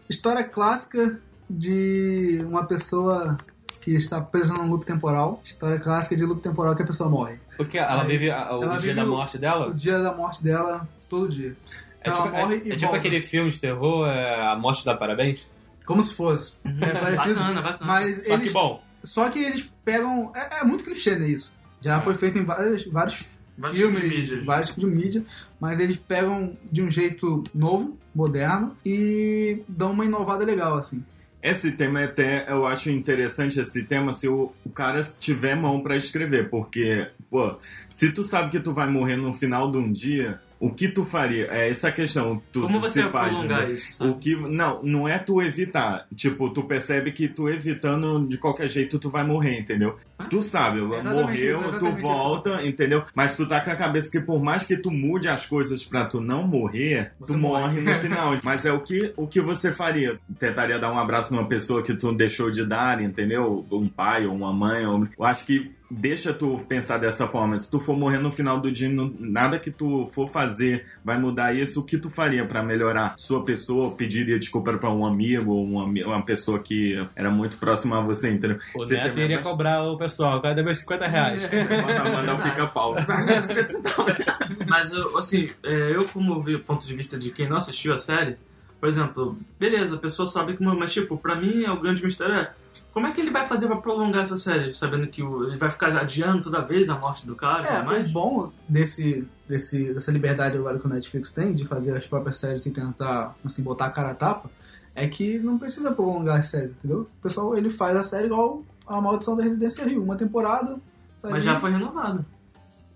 [0.09, 3.37] história clássica de uma pessoa
[3.83, 5.43] que está presa num loop temporal.
[5.45, 7.37] História clássica de loop temporal que a pessoa morre.
[7.57, 9.67] Porque ela Aí, vive a- o ela dia vive da o- morte dela.
[9.69, 11.55] O dia da morte dela, todo dia.
[12.01, 12.97] É Então tipo, ela morre é- e é tipo volta.
[12.97, 15.47] aquele filme de terror, é, A Morte dá Parabéns.
[15.85, 16.57] Como se fosse.
[16.81, 17.35] É parecido.
[17.35, 17.79] Bacana, bacana.
[17.93, 18.83] Mas Só eles, que bom.
[19.03, 20.33] só que eles pegam.
[20.35, 21.27] É, é muito clichê, né?
[21.29, 21.53] Isso.
[21.81, 24.45] Já foi feito em vários, vários Vários filmes, tipos de mídias.
[24.47, 25.25] vários tipos de mídia,
[25.61, 31.05] mas eles pegam de um jeito novo, moderno e dão uma inovada legal, assim.
[31.43, 35.81] Esse tema é até, eu acho interessante esse tema se o, o cara tiver mão
[35.81, 37.57] pra escrever, porque, pô,
[37.91, 41.05] se tu sabe que tu vai morrer no final de um dia, o que tu
[41.05, 41.49] faria?
[41.51, 42.41] É essa a questão.
[42.53, 43.73] Tu Como você faz, prolongar né?
[43.73, 44.11] isso, sabe?
[44.13, 46.07] O que não, não é tu evitar.
[46.15, 49.99] Tipo, tu percebe que tu evitando de qualquer jeito tu vai morrer, entendeu?
[50.17, 50.27] Ah.
[50.31, 52.07] Tu sabe, exatamente morreu, isso, tu exatamente isso.
[52.07, 53.05] volta, entendeu?
[53.13, 56.07] Mas tu tá com a cabeça que por mais que tu mude as coisas pra
[56.07, 57.81] tu não morrer, Você tu morre morre.
[57.81, 58.39] no final.
[58.45, 60.21] Mas é o que o que você faria?
[60.39, 63.67] Tentaria dar um abraço numa pessoa que tu deixou de dar, entendeu?
[63.73, 65.09] Um pai ou uma mãe, ou...
[65.19, 67.59] eu acho que deixa tu pensar dessa forma.
[67.59, 71.19] Se tu for morrer no final do dia, não- nada que tu for fazer vai
[71.21, 71.81] mudar isso.
[71.81, 73.95] O que tu faria pra melhorar sua pessoa?
[73.97, 78.31] Pediria desculpa pra um amigo ou uma, uma pessoa que era muito próxima a você,
[78.31, 78.59] entendeu?
[78.75, 81.49] O Você Neto tem iria bastante- cobrar o pessoal, cadê meus 50 reais?
[81.53, 82.95] Mandar, um pica-pau.
[84.69, 87.93] Mas, eu, assim, é, eu como vi o ponto de vista de quem não assistiu
[87.93, 88.37] a série,
[88.83, 90.75] por exemplo, beleza, a pessoa sabe como...
[90.77, 92.53] Mas, tipo, pra mim, o grande mistério é
[92.93, 94.75] como é que ele vai fazer pra prolongar essa série?
[94.75, 97.77] Sabendo que o- ele vai ficar adiando toda vez a morte do cara e É,
[97.77, 98.11] tudo mais?
[98.11, 102.39] o bom desse, desse, dessa liberdade agora que o Netflix tem de fazer as próprias
[102.39, 104.51] séries sem tentar assim, botar a cara a tapa
[104.97, 107.03] é que não precisa prolongar as séries, entendeu?
[107.19, 110.75] O pessoal ele faz a série igual a Maldição da Residência Rio, uma temporada.
[111.23, 111.43] tá Mas ali.
[111.45, 112.25] já foi renovado.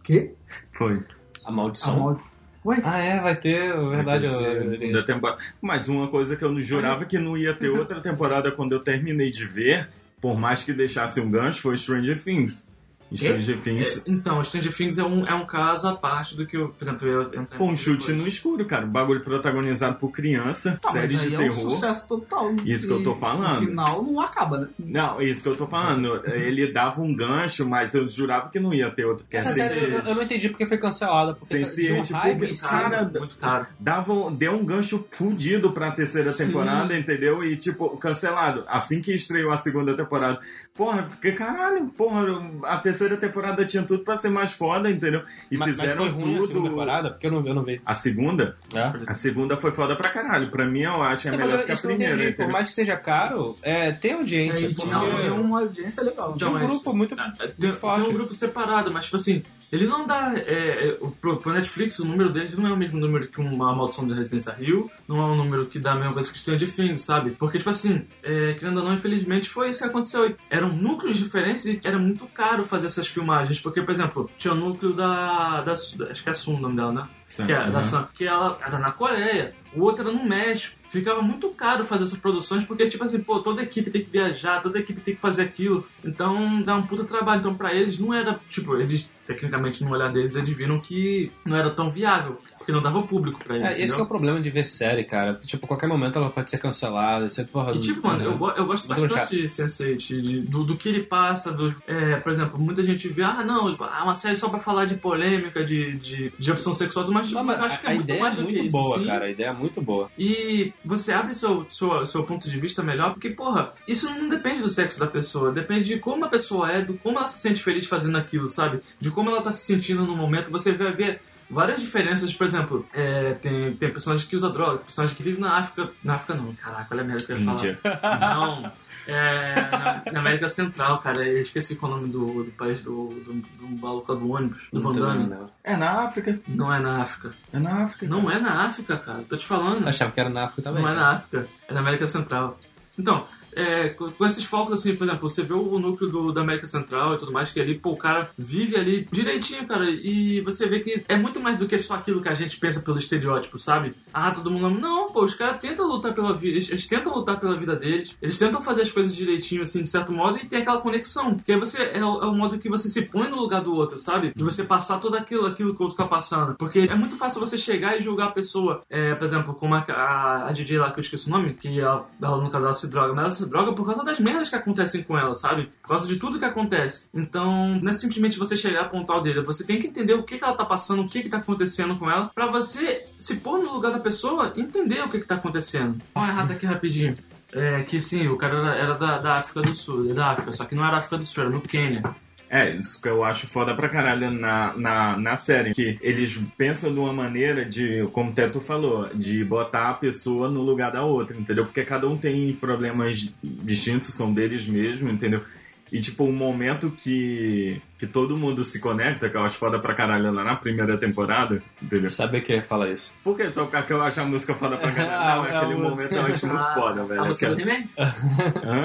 [0.03, 0.35] Quê?
[0.73, 0.99] Foi.
[1.45, 1.97] A A maldição.
[2.01, 2.23] maldi...
[2.67, 2.81] Ué?
[2.85, 4.27] Ah, é, vai ter, verdade.
[4.27, 5.41] Vai ter eu- temporada.
[5.63, 8.81] Mas uma coisa que eu não jurava que não ia ter outra temporada quando eu
[8.81, 9.89] terminei de ver,
[10.21, 12.69] por mais que deixasse um gancho, foi Stranger Things.
[13.11, 16.45] E Stranger Things É, então, Stranger Things é um, é um caso à parte do
[16.47, 18.85] que, eu, por exemplo, eu entrei foi um chute no escuro, cara.
[18.85, 21.71] O bagulho protagonizado por criança, mas série aí de é um terror.
[21.71, 22.55] sucesso total.
[22.65, 23.61] Isso que eu tô falando.
[23.61, 24.69] No final não acaba, né?
[24.79, 26.21] Não, isso que eu tô falando.
[26.27, 29.25] Ele dava um gancho, mas eu jurava que não ia ter outro.
[29.25, 31.35] Porque Essa assim, série eu, eu não entendi porque foi cancelada.
[31.35, 33.67] Porque Sem tá- tinha um ciente, hype porque cara- Muito caro.
[33.79, 36.47] dava, deu um gancho fudido pra terceira Sim.
[36.47, 37.45] temporada, entendeu?
[37.45, 38.65] E, tipo, cancelado.
[38.67, 40.41] Assim que estreou a segunda temporada.
[40.75, 42.27] Porra, fiquei, caralho, porra,
[42.65, 45.23] a terceira temporada tinha tudo pra ser mais foda, entendeu?
[45.51, 46.45] E Mas, mas fizeram foi ruim tudo.
[46.45, 47.11] a segunda temporada?
[47.11, 47.81] Porque eu não, eu não vi.
[47.85, 48.57] A segunda?
[48.73, 48.93] É?
[49.07, 50.51] A segunda foi foda pra caralho.
[50.51, 52.15] Pra mim, eu acho que é Então, mas melhor que a primeira.
[52.15, 52.33] entendi.
[52.33, 54.69] Por mais que seja caro, é, tem audiência.
[54.69, 56.35] Porque tinha, tinha uma audiência legal.
[56.37, 58.03] tinha um grupo muito, É, muito Tem, forte.
[58.03, 60.33] tem um grupo separado, mas tipo assim, ele não dá.
[60.37, 63.75] É, é, pro, pro Netflix, o número dele não é o mesmo número que uma
[63.75, 66.73] Maldição da Residência Rio, não é um número que dá a mesma coisa que Stranger
[66.73, 67.31] Things, sabe?
[67.33, 70.35] Porque, tipo assim, é, querendo ou não, infelizmente foi isso que aconteceu.
[70.51, 73.61] Eram núcleos diferentes e era muito caro fazer essas filmagens.
[73.61, 75.61] Porque, por exemplo, tinha o núcleo da.
[75.61, 77.09] da acho que é Sun o nome dela, né?
[77.27, 77.83] Sim, que, é, da uhum.
[77.83, 80.77] Sun, que ela era na Coreia, o outro era no México.
[80.97, 84.63] Ficava muito caro fazer essas produções, porque, tipo assim, pô, toda equipe tem que viajar,
[84.63, 85.87] toda equipe tem que fazer aquilo.
[86.03, 87.41] Então dá um puta trabalho.
[87.41, 91.55] Então, pra eles, não era, tipo, eles, tecnicamente, no olhar deles, eles viram que não
[91.55, 93.79] era tão viável, porque não dava público pra eles.
[93.79, 95.35] É, esse que é o problema de ver série, cara.
[95.47, 97.31] Tipo, a qualquer momento ela pode ser cancelada.
[97.31, 100.89] Você, porra, E tipo, mano, eu, eu gosto bastante de Sense8, de- do, do que
[100.89, 104.49] ele passa, do, é, por exemplo, muita gente vê, ah, não, é uma série só
[104.49, 107.87] pra falar de polêmica, de, de, de opção sexual, mas, Não, mas eu acho que
[107.87, 109.05] é muito ideia mais é do que muito isso, boa, sim.
[109.07, 109.25] cara.
[109.27, 110.11] A ideia é muito boa.
[110.19, 114.61] E você abre seu, seu, seu ponto de vista melhor, porque, porra, isso não depende
[114.63, 117.63] do sexo da pessoa, depende de como a pessoa é, do como ela se sente
[117.63, 118.81] feliz fazendo aquilo, sabe?
[119.01, 120.51] De como ela tá se sentindo no momento.
[120.51, 124.87] Você vai ver várias diferenças, por exemplo, é, tem, tem personagem que usa droga, tem
[124.87, 125.91] personagem que vive na África.
[126.03, 128.37] Na África não, caraca, olha a merda que eu ia falar.
[128.37, 128.73] Não.
[129.09, 132.81] É, na, na América Central, cara, eu esqueci qual é o nome do, do país
[132.83, 135.33] do, do, do maluco do ônibus, do Van Damme.
[135.63, 136.41] É na África.
[136.49, 137.31] Não é na África.
[137.53, 138.07] É na África.
[138.07, 139.23] Não é na África, cara.
[139.29, 139.83] Tô te falando.
[139.83, 140.83] Eu achava que era na África também.
[140.83, 141.07] Não é cara.
[141.07, 142.59] na África, é na América Central.
[142.99, 143.25] Então,
[143.57, 147.15] é, com esses focos, assim, por exemplo, você vê o núcleo do, da América Central
[147.15, 150.81] e tudo mais, que ali, pô, o cara vive ali direitinho, cara, e você vê
[150.81, 153.95] que é muito mais do que só aquilo que a gente pensa pelo estereótipo, sabe?
[154.13, 154.79] Ah, todo mundo.
[154.79, 158.15] Não, pô, os caras tentam lutar pela vida, eles, eles tentam lutar pela vida deles,
[158.21, 161.37] eles tentam fazer as coisas direitinho, assim, de certo modo, e tem aquela conexão.
[161.37, 163.75] Que aí você é o, é o modo que você se põe no lugar do
[163.75, 164.33] outro, sabe?
[164.35, 166.55] De você passar tudo aquilo, aquilo que o outro tá passando.
[166.57, 169.79] Porque é muito fácil você chegar e julgar a pessoa, é, por exemplo, como a,
[169.89, 172.75] a, a DJ lá, que eu esqueci o nome, que ela, ela no caso ela
[172.75, 175.71] se droga, mas ela se droga por causa das merdas que acontecem com ela, sabe?
[175.83, 177.09] Por causa de tudo que acontece.
[177.15, 180.23] Então, não é simplesmente você chegar e apontar o dedo, você tem que entender o
[180.23, 183.37] que, que ela tá passando, o que que tá acontecendo com ela, pra você se
[183.37, 185.99] pôr no lugar da pessoa e entender o que que tá acontecendo.
[186.15, 187.15] Ó, errado aqui rapidinho.
[187.53, 190.65] É que sim, o cara era, era da, da África do Sul, da África, só
[190.65, 192.03] que não era África do Sul, era no Quênia.
[192.49, 195.75] É, isso que eu acho foda pra caralho na, na, na série.
[195.75, 200.49] Que eles pensam de uma maneira de, como o Teto falou, de botar a pessoa
[200.49, 201.65] no lugar da outra, entendeu?
[201.65, 205.43] Porque cada um tem problemas distintos, são deles mesmo, entendeu?
[205.91, 209.95] E, tipo, o momento que, que todo mundo se conecta, que eu acho foda pra
[209.95, 212.11] caralho lá na primeira temporada, entendeu?
[212.11, 213.15] Sabia que falar isso.
[213.25, 215.17] Por que só porque eu acho a música foda pra caralho?
[215.17, 217.23] Ah, Não, é aquele momento eu acho muito Ah, foda, velho.
[217.23, 217.85] A música do He-Man?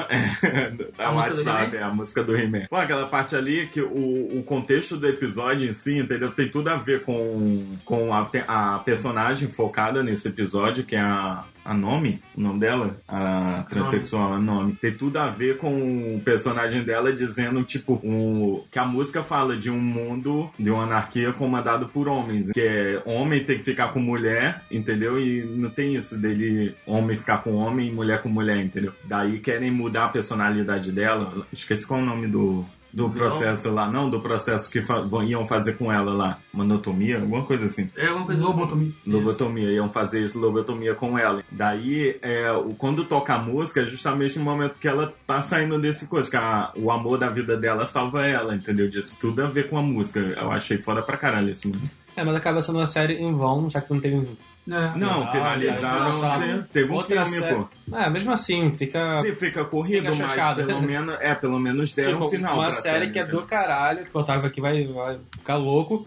[0.10, 1.78] É, da A música do WhatsApp, He-Man?
[1.78, 2.66] é a música do He-Man.
[2.70, 6.32] Pô, aquela parte ali que o, o contexto do episódio em si, entendeu?
[6.32, 11.44] Tem tudo a ver com, com a, a personagem focada nesse episódio, que é a,
[11.66, 14.74] a Nomi, o nome dela, a transexual, a Nomi.
[14.74, 19.56] Tem tudo a ver com o personagem dela dizendo, tipo, um, que a música fala
[19.58, 22.52] de um mundo, de uma anarquia comandado por homens.
[22.52, 25.20] Que é homem tem que ficar com mulher, entendeu?
[25.20, 28.94] E não tem isso dele homem ficar com homem e mulher com mulher, entendeu?
[29.04, 31.46] Daí querem mudar a personalidade dela.
[31.52, 35.46] Esqueci qual é o nome do, do processo lá, não, do processo que fa- iam
[35.48, 37.90] fazer com ela lá, monotomia, alguma coisa assim.
[37.96, 38.92] É alguma coisa Lobotomia.
[39.08, 41.44] Lobotomia, iam fazer isso, lobotomia com ela.
[41.52, 45.80] Daí, é, o- quando toca a música, é justamente no momento que ela tá saindo
[45.80, 48.90] desse coisa, que a- o amor da vida dela salva ela, entendeu?
[48.90, 50.20] Disso tudo a ver com a música.
[50.20, 51.70] Eu achei foda pra caralho isso.
[51.70, 51.82] mano.
[52.16, 54.28] É, mas acaba sendo uma série em vão, já que não tem.
[54.70, 54.98] É.
[54.98, 56.40] Não, Ah, finalizaram, tá.
[56.40, 57.96] te- teve um Outra filme, série- pô.
[57.98, 59.20] É, mesmo assim, fica.
[59.22, 62.54] Sim, fica corrido, Fica mas pelo menos, é, pelo menos deram Tipo, um final.
[62.56, 66.06] uma pra série que é do caralho, que o Otávio aqui vai, vai ficar louco,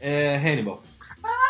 [0.00, 0.80] é Hannibal.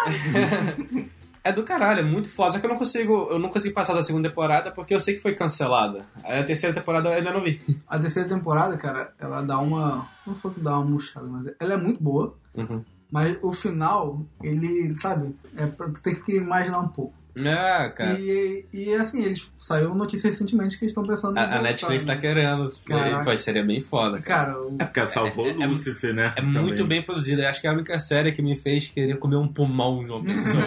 [1.44, 2.52] é do caralho, é muito foda.
[2.52, 5.14] Só que eu não consigo, eu não consegui passar da segunda temporada porque eu sei
[5.14, 6.06] que foi cancelada.
[6.24, 7.60] Aí a terceira temporada eu ainda não vi.
[7.86, 10.08] A terceira temporada, cara, ela dá uma.
[10.26, 12.34] Não foi que dá uma murchada, mas ela é muito boa.
[12.54, 12.82] Uhum.
[13.16, 15.66] Mas o final, ele, sabe, é
[16.02, 17.14] tem que imaginar um pouco.
[17.36, 18.18] É, cara.
[18.18, 22.04] E, e assim, eles saiu notícia recentemente que eles estão pensando em A, a Netflix
[22.04, 22.20] tá né?
[22.20, 22.72] querendo.
[22.86, 23.22] Caraca.
[23.24, 24.46] Vai, seria bem foda, cara.
[24.52, 26.32] Cara, o- É porque salvou É- é- Lúcifer, né?
[26.36, 26.62] É Também.
[26.62, 27.42] muito bem produzida.
[27.42, 30.10] Eu Acho que é a única série que me fez querer comer um pulmão de
[30.10, 30.62] uma pessoa.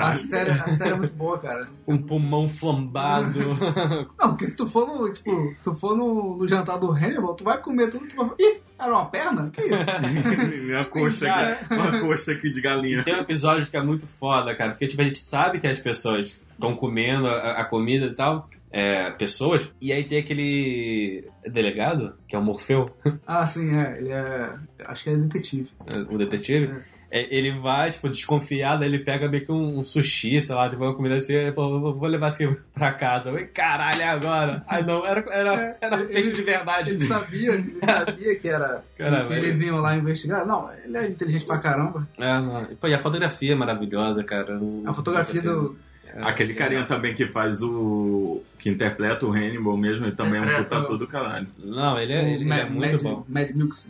[0.00, 1.68] a, série, a série é muito boa, cara.
[1.86, 3.38] um pulmão flambado.
[4.18, 7.44] Não, porque se tu for no, tipo, tu for no, no jantar do Hannibal, tu
[7.44, 9.50] vai comer tudo, tu vai Ih, era uma perna?
[9.50, 9.74] Que isso?
[10.74, 13.00] uma coxa, aqui, uma coxa aqui de galinha.
[13.00, 15.66] E tem um episódio que é muito foda, cara, porque tipo, a gente sabe que
[15.70, 21.24] as pessoas estão comendo a, a comida e tal, é, pessoas, e aí tem aquele
[21.46, 22.90] delegado, que é o Morfeu,
[23.26, 23.98] Ah, sim, é.
[23.98, 24.54] Ele é.
[24.84, 25.70] Acho que é detetive.
[26.10, 30.40] o detetive, é, ele vai, tipo, desconfiado, aí ele pega meio que um, um sushi,
[30.40, 33.30] sei lá, tipo, uma comida assim, ele falou, vou- levar assim pra casa.
[33.30, 34.62] Eu caralho, é agora?
[34.68, 36.90] Ai não, era, era, era É, peixe ele- de verdade.
[36.90, 38.82] Ele sabia, ele sabia que era.
[38.98, 40.44] Caralho, que eles iam lá investigar.
[40.46, 42.06] Não, ele é inteligente pra caramba.
[42.18, 42.62] É, não.
[42.70, 44.60] E, Pô, e a fotografia é maravilhosa, cara.
[44.84, 45.76] A fotografia do.
[46.14, 48.42] É, Aquele carinha também que faz o.
[48.58, 51.46] que interpreta o Hannibal mesmo, ele também é um puta todo caralho.
[51.58, 53.24] Não, ele é, ele, ele Mad, é muito Mad, bom.
[53.28, 53.88] Mad Milks.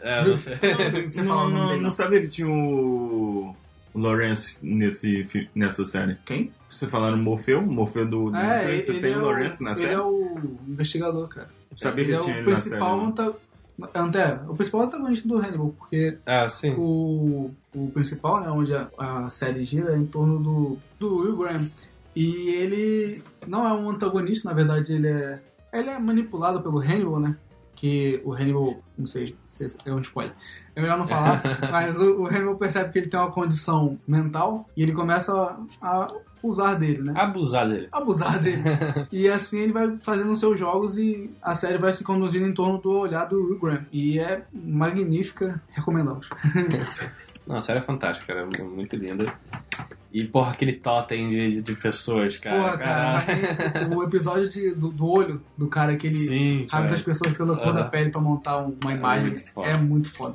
[0.00, 0.54] É, não sei.
[1.24, 3.54] Não, não, dele, não sabia que tinha o.
[3.94, 6.16] o Lawrence nesse, nessa série.
[6.24, 6.52] Quem?
[6.68, 7.60] Você falando Morfeu?
[7.62, 8.30] Morfeu do.
[8.30, 9.94] do É, ele, você tem é o Lawrence na ele série?
[9.94, 11.48] é o investigador, cara.
[11.76, 12.70] Sabia ele que é tinha o ele na série.
[12.70, 13.06] principal não.
[13.06, 13.34] anta...
[13.94, 19.30] anta- o principal antagonista do Hannibal, porque Ah, o, o principal, né, onde a, a
[19.30, 21.68] série gira é em torno do, do Will Graham.
[22.14, 25.40] E ele não é um antagonista, na verdade ele é
[25.72, 27.36] ele é manipulado pelo Hannibal, né?
[27.80, 30.34] Que o Hannibal, não sei se é um spoiler.
[30.76, 34.68] É melhor não falar, mas o, o Hannibal percebe que ele tem uma condição mental
[34.76, 36.06] e ele começa a, a
[36.42, 37.14] usar dele, né?
[37.16, 37.88] Abusar dele.
[37.90, 38.62] abusar dele.
[39.10, 42.52] e assim ele vai fazendo os seus jogos e a série vai se conduzindo em
[42.52, 43.86] torno do olhar do Will Graham.
[43.90, 46.28] E é magnífica, recomendamos.
[47.50, 48.48] Não, a série é fantástica, cara.
[48.58, 49.32] É muito linda.
[50.12, 52.56] E, porra, aquele totem de, de pessoas, cara.
[52.56, 53.20] Porra, cara,
[53.72, 56.88] tem o episódio de- do, do olho do cara que ele cara.
[56.88, 59.26] das pessoas pela cor da pele pra montar um- uma imagem.
[59.30, 59.68] muito foda.
[59.68, 60.34] É muito foda.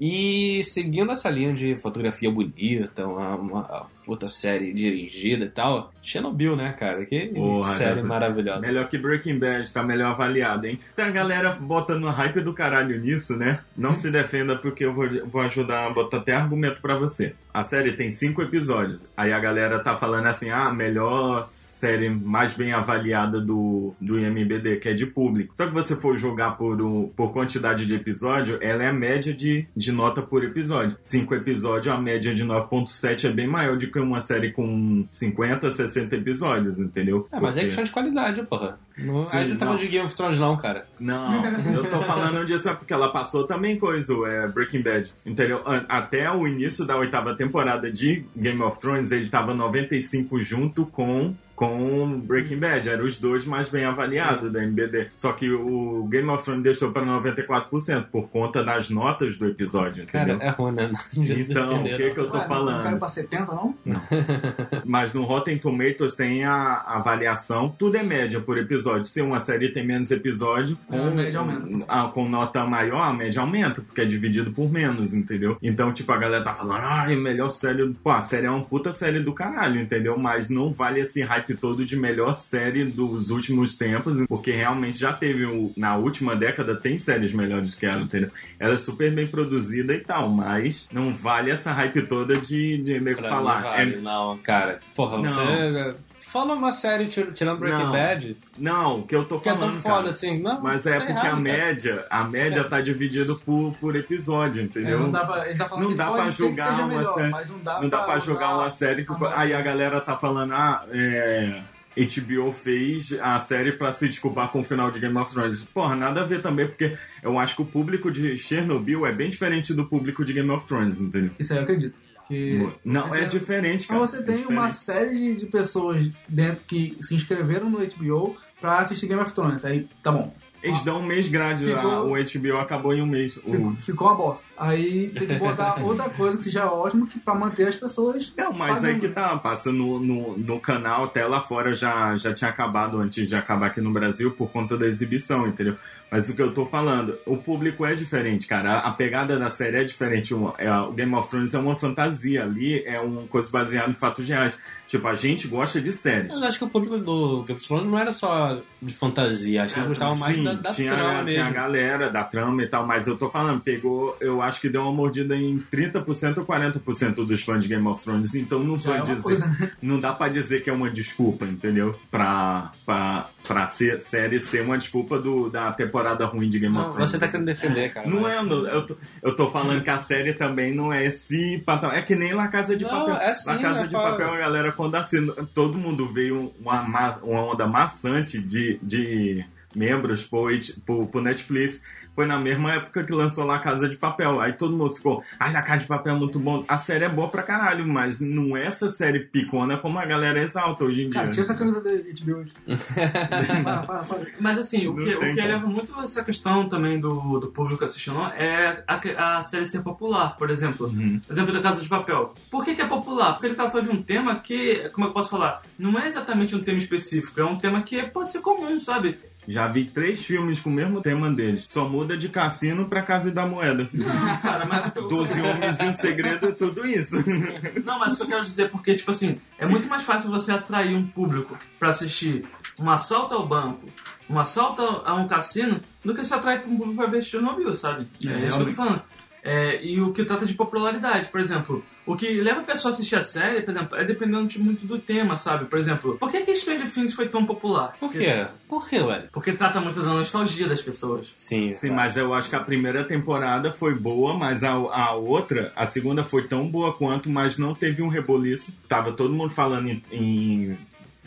[0.00, 6.56] E seguindo essa linha de fotografia bonita, uma, uma puta série dirigida e tal, Chernobyl,
[6.56, 7.04] né, cara?
[7.06, 8.60] Que Porra, série essa- maravilhosa.
[8.60, 10.78] Melhor que Breaking Bad, tá melhor avaliado, hein?
[10.96, 13.60] Tem a galera botando hype do caralho nisso, né?
[13.76, 17.34] Não se defenda porque eu vou, vou ajudar a botar até argumento pra você.
[17.52, 19.04] A série tem cinco episódios.
[19.16, 24.76] Aí a galera tá falando assim, ah, melhor série mais bem avaliada do, do IMBD,
[24.76, 25.52] que é de público.
[25.56, 29.34] Só que você for jogar por, um, por quantidade de episódio, ela é a média
[29.34, 30.96] de, de nota por episódio.
[31.02, 35.70] Cinco episódios, a média de 9.7 é bem maior do que uma série com 50,
[35.72, 37.26] 60 episódios, entendeu?
[37.32, 38.78] É, mas é Porque- questão de qualidade, porra.
[38.98, 40.86] Não, Sim, a gente não tá falando de Game of Thrones, não, cara.
[40.98, 41.32] Não,
[41.74, 45.62] eu tô falando disso é porque ela passou também coisa, é Breaking Bad, entendeu?
[45.88, 51.34] Até o início da oitava temporada de Game of Thrones, ele tava 95 junto com
[51.60, 55.08] com Breaking Bad, eram os dois mais bem avaliados da MBD.
[55.14, 60.06] Só que o Game of Thrones deixou pra 94% por conta das notas do episódio,
[60.06, 60.48] Cara, entendeu?
[60.48, 60.90] é ruim, né?
[61.14, 62.14] Não Então, o que não.
[62.14, 62.98] que eu tô Ué, Não caiu falando?
[62.98, 63.74] pra 70, não?
[64.86, 69.04] Mas no Rotten Tomatoes tem a, avaliação, tudo é média por episódio.
[69.04, 71.84] Se uma série tem menos episódio, É, a média aumenta.
[71.86, 75.58] a- com nota maior, a média aumenta, porque é dividido por menos, entendeu?
[75.62, 77.84] Então, tipo, a galera tá falando, ai, melhor série.
[77.84, 80.18] do-" Pô, a série é uma puta série do caralho, entendeu?
[80.18, 85.12] Mas não vale esse hype todo de melhor série dos últimos tempos, porque realmente já
[85.12, 88.30] teve, na última década, tem séries melhores que ela, entendeu?
[88.58, 93.00] Ela é super bem produzida e tal, mas não vale essa hype toda de, de
[93.00, 93.56] nego falar.
[93.56, 94.80] mim, vale, É- Não, cara.
[94.94, 95.28] Porra, Não.
[95.30, 95.94] você...
[96.30, 97.92] Fala uma série tir- tirando Breaking Não.
[97.92, 100.08] Bad, Não, o que eu tô que é falando, tão foda cara.
[100.10, 100.40] assim.
[100.40, 101.40] Não, Mas é tá porque errado, a cara.
[101.40, 105.00] média, a média tá dividida por, por episódio, É, entendeu?
[105.00, 107.48] não dá pra, ele tá falando Não que dá pra julgar uma melhor, série- mas
[107.50, 109.12] não dá Não dá pra jogar uma série que.
[109.12, 109.40] a.
[109.40, 111.60] Aí a galera tá falando, ah, é.
[111.96, 115.64] HBO fez a série pra se desculpar com o final de Game of Thrones.
[115.64, 119.28] Porra, nada a ver também, porque eu acho que o público de Chernobyl é bem
[119.28, 121.32] diferente do público de Game of Thrones, entendeu?
[121.38, 121.98] Isso aí eu acredito.
[122.30, 124.00] Que Não, é tem- diferente, cara.
[124.00, 124.74] Você É tem uma diferente.
[124.74, 129.64] série de, pessoas dentro que se inscreveram no HBO pra assistir Game of Thrones.
[129.64, 130.32] Aí, tá bom.
[130.62, 131.26] Eles dão um mês
[131.74, 133.36] Ficou- a- o HBO acabou em um mês.
[133.38, 134.44] O- Ficou, ficou uma bosta.
[134.58, 138.30] Aí tem que botar outra coisa que seja ótimo que pra manter as pessoas.
[138.36, 139.00] Não, mas aí fazendo.
[139.00, 143.26] que tá, passa no, no, no canal, até lá fora já, já tinha acabado antes
[143.26, 145.76] de acabar aqui no Brasil por conta da exibição, entendeu?
[146.10, 148.78] Mas o que eu tô falando, o público é diferente, cara.
[148.78, 150.34] A, pegada da série é diferente.
[150.34, 153.94] O, é, o Game of Thrones é uma fantasia ali, é uma coisa baseada em
[153.94, 154.58] fatos reais.
[154.90, 156.28] Tipo, a gente gosta de séries.
[156.34, 159.74] Mas acho que o público do Game of Thrones não era só de fantasia, acho
[159.74, 161.54] que eles gostavam mais da, da tinha, trama tinha a mesmo.
[161.54, 164.92] galera da trama e tal, mas eu tô falando, pegou, eu acho que deu uma
[164.92, 169.02] mordida em 30% ou 40% dos fãs de Game of Thrones, então não Já é
[169.02, 169.70] dizer, coisa, né?
[169.80, 171.94] não dá pra dizer que é uma desculpa, entendeu?
[172.10, 176.82] Pra, pra, pra ser, série ser uma desculpa do, da temporada ruim de Game Não,
[176.86, 177.10] of Thrones.
[177.10, 178.08] você tá querendo defender, cara.
[178.08, 181.04] Não mas- é, não, eu tô, eu tô falando que a série também não é
[181.06, 181.96] esse patamar.
[181.98, 183.14] É que nem La Casa de Não, Papel.
[183.16, 184.10] é sim, La Casa né, de fala.
[184.12, 189.44] Papel, a galera, quando assina, todo mundo veio uma, ma- uma onda maçante de, de
[189.76, 190.48] membros pro,
[190.86, 191.84] pro, pro Netflix.
[192.20, 194.42] Foi na mesma época que lançou La Casa de Papel.
[194.42, 196.62] Aí todo mundo ficou, ai, La Casa de Papel é muito bom.
[196.68, 200.38] A série é boa pra caralho, mas não é essa série picona como a galera
[200.38, 201.14] exalta hoje em dia.
[201.14, 202.52] Cara, tira essa camisa da HBO hoje.
[203.64, 204.26] para, para, para.
[204.38, 208.20] Mas assim, o que, o que eleva muito essa questão também do, do público assistindo
[208.36, 210.88] é a, a série ser popular, por exemplo.
[210.88, 211.22] Uhum.
[211.30, 212.34] Exemplo da Casa de Papel.
[212.50, 213.32] Por que, que é popular?
[213.32, 216.60] Porque ele tratou de um tema que, como eu posso falar, não é exatamente um
[216.60, 219.18] tema específico, é um tema que pode ser comum, sabe?
[219.50, 221.64] Já vi três filmes com o mesmo tema deles.
[221.68, 223.88] Só muda de cassino pra Casa da Moeda.
[223.92, 224.06] Não,
[224.40, 227.16] cara, mas Doze Homens e um Segredo é tudo isso.
[227.84, 230.30] Não, mas o que eu quero dizer é porque, tipo assim, é muito mais fácil
[230.30, 232.44] você atrair um público pra assistir
[232.78, 233.86] um assalto ao banco,
[234.28, 238.06] um assalto a um cassino, do que você atrair um público pra ver Chernobyl, sabe?
[238.24, 239.02] É, É, isso que eu tô falando.
[239.42, 242.94] É, e o que trata de popularidade, por exemplo, o que leva a pessoa a
[242.94, 245.66] assistir a série, por exemplo, é dependendo de muito do tema, sabe?
[245.66, 247.96] Por exemplo, por que que Stranger Things foi tão popular?
[247.98, 248.46] Por quê?
[248.68, 249.28] Por quê, velho?
[249.32, 251.28] Porque trata muito da nostalgia das pessoas.
[251.34, 255.72] Sim, Sim, mas eu acho que a primeira temporada foi boa, mas a, a outra,
[255.74, 258.74] a segunda foi tão boa quanto, mas não teve um reboliço.
[258.88, 260.78] Tava todo mundo falando em, em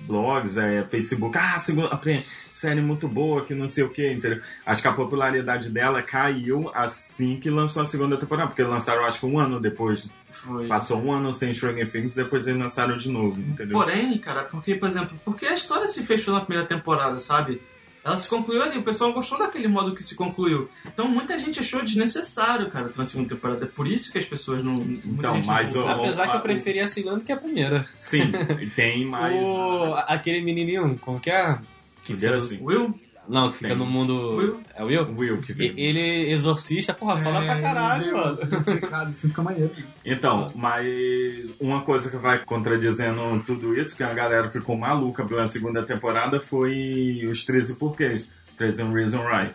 [0.05, 1.97] blogs, é, Facebook, ah, a segunda, a
[2.63, 4.39] série muito boa, que não sei o que, entendeu?
[4.65, 9.19] Acho que a popularidade dela caiu assim que lançou a segunda temporada, porque lançaram acho
[9.19, 10.09] que um ano depois.
[10.31, 10.67] Foi.
[10.67, 13.77] Passou um ano sem Stranger Things, depois eles lançaram de novo, entendeu?
[13.77, 17.61] Porém, cara, porque, por exemplo, porque a história se fechou na primeira temporada, sabe?
[18.05, 20.69] Ela se concluiu ali, o pessoal gostou daquele modo que se concluiu.
[20.85, 23.63] Então muita gente achou desnecessário, cara, ter uma segunda temporada.
[23.63, 24.73] É por isso que as pessoas não.
[24.73, 25.87] muita Então, gente não mas curte.
[25.87, 27.85] o- Apesar que eu o- preferia a segunda que a primeira.
[27.99, 28.29] Sim,
[28.75, 29.33] tem mais.
[29.41, 31.57] O, aquele menininho, como que é?
[32.05, 32.59] Que vê assim.
[32.61, 32.99] Will?
[33.29, 33.77] Não, que fica Tem.
[33.77, 34.35] no mundo...
[34.35, 34.59] Will?
[34.75, 35.15] É o Will?
[35.17, 35.67] Will que vê.
[35.67, 38.37] E- Ele exorcista, porra, fala pra caralho, meio mano.
[38.37, 39.71] complicado, assim fica maneiro.
[40.05, 45.47] Então, mas uma coisa que vai contradizendo tudo isso, que a galera ficou maluca pela
[45.47, 48.29] segunda temporada, foi os 13 porquês.
[48.57, 49.51] 13 Reason Why.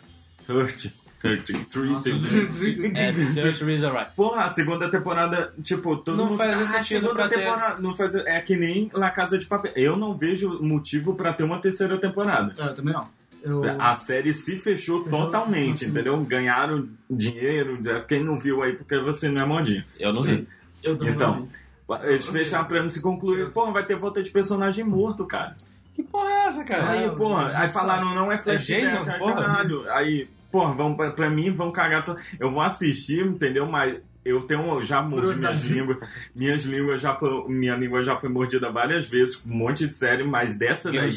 [0.46, 0.90] 30.
[1.20, 1.52] 30.
[1.70, 2.98] 30.
[2.98, 4.06] É, Third Reason Why.
[4.14, 6.36] Porra, a segunda temporada, tipo, todo Não mundo...
[6.38, 9.46] faz "Ah, sentido segunda pra ter." temporada, não faz, É que nem La Casa de
[9.46, 9.72] Papel.
[9.74, 12.54] Eu não vejo motivo pra ter uma terceira temporada.
[12.56, 13.08] É, eu também não.
[13.42, 16.18] Eu, A série se fechou totalmente, entendeu?
[16.24, 17.78] Ganharam dinheiro.
[18.08, 19.84] Quem não viu aí, porque você não é modinha.
[19.98, 20.46] Eu não vi.
[20.82, 21.46] Eu também Então,
[21.88, 22.06] não vi.
[22.08, 23.50] Eles fecharam pra não se concluir.
[23.50, 25.56] Porra, vai ter volta de personagem morto, cara.
[25.94, 26.90] Que porra é essa, cara?
[26.90, 29.34] Aí, É, porra, aí falaram, não é flashback, Jason, ai, porra.
[29.34, 29.90] caralho.
[29.92, 32.04] Aí, porra, vão pra, pra mim, vão cagar.
[32.04, 32.16] To...
[32.38, 33.66] Eu vou assistir, entendeu?
[33.66, 35.98] Mas eu tenho, já mordi minhas línguas.
[36.34, 39.94] Minhas línguas já foi, minha língua já foi mordida várias vezes, com um monte de
[39.94, 41.10] série, mas dessa daí.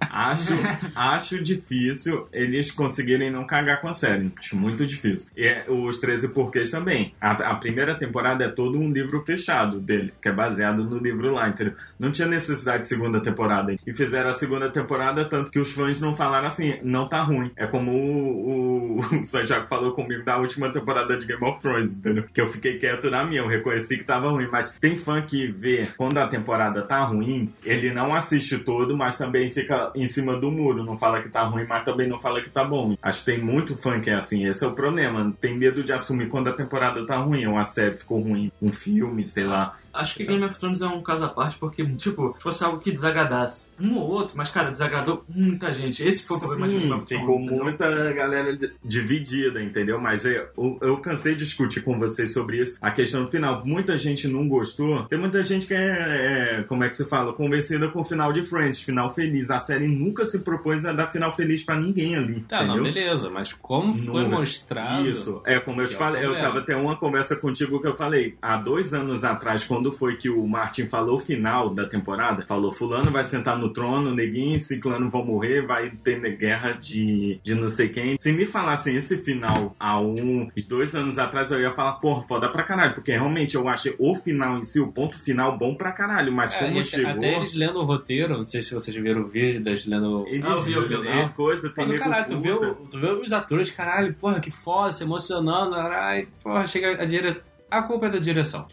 [0.00, 0.52] Acho,
[0.94, 4.32] acho difícil eles conseguirem não cagar com a série.
[4.38, 5.30] Acho muito difícil.
[5.36, 7.14] E é, os 13 porquês também.
[7.20, 11.32] A, a primeira temporada é todo um livro fechado dele, que é baseado no livro
[11.32, 11.74] lá, entendeu?
[11.98, 13.74] Não tinha necessidade de segunda temporada.
[13.86, 17.50] E fizeram a segunda temporada, tanto que os fãs não falaram assim, não tá ruim.
[17.56, 21.96] É como o, o, o Santiago falou comigo da última temporada de Game of Thrones,
[21.96, 22.24] entendeu?
[22.32, 24.48] Que eu fiquei quieto na minha, eu reconheci que tava ruim.
[24.50, 29.18] Mas tem fã que vê quando a temporada tá ruim, ele não assiste todo, mas
[29.18, 30.84] também fica em cima do muro.
[30.84, 32.96] Não fala que tá ruim, mas também não fala que tá bom.
[33.02, 34.46] Acho que tem muito fã que é assim.
[34.46, 35.32] Esse é o problema.
[35.40, 37.46] Tem medo de assumir quando a temporada tá ruim.
[37.46, 39.76] Uma série ficou ruim, um filme, sei lá.
[39.96, 42.78] Acho que Game of Thrones é um caso à parte, porque, tipo, se fosse algo
[42.78, 46.02] que desagradasse um ou outro, mas, cara, desagradou muita gente.
[46.06, 47.22] Esse foi o problema de Game Sim, of Thrones.
[47.26, 47.64] ficou entendeu?
[47.64, 50.00] muita galera di- dividida, entendeu?
[50.00, 52.78] Mas eu, eu, eu cansei de discutir com vocês sobre isso.
[52.80, 55.04] A questão do final, muita gente não gostou.
[55.04, 58.32] Tem muita gente que é, é, como é que se fala, convencida com o final
[58.32, 59.50] de Friends, final feliz.
[59.50, 62.92] A série nunca se propôs a dar final feliz pra ninguém ali, Tá, não, entendeu?
[62.94, 64.38] beleza, mas como foi Nunca.
[64.38, 65.06] mostrado.
[65.08, 66.48] Isso, é como eu te é falei, eu problema.
[66.48, 70.28] tava até uma conversa contigo que eu falei, há dois anos atrás, quando foi que
[70.28, 75.10] o Martin falou o final da temporada, falou, fulano vai sentar no trono, neguinho ciclano
[75.10, 78.16] vão morrer, vai ter guerra de, de não sei quem.
[78.18, 82.48] Se me falassem esse final há um, dois anos atrás, eu ia falar, porra, foda
[82.48, 85.92] pra caralho, porque realmente eu achei o final em si, o ponto final bom pra
[85.92, 87.10] caralho, mas É, como e chegou...
[87.10, 90.26] até eles lendo o roteiro, não sei se vocês viram o vídeo das lendo.
[90.28, 91.08] Eles, Ah, eu vi, eu vi, eu vi.
[91.08, 92.50] é coisa, tem nego caralho, tu vê,
[92.90, 97.40] tu vê os atores, caralho, porra, que foda, se emocionando, caralho, porra, chega a dire...
[97.68, 98.66] A culpa é da direção.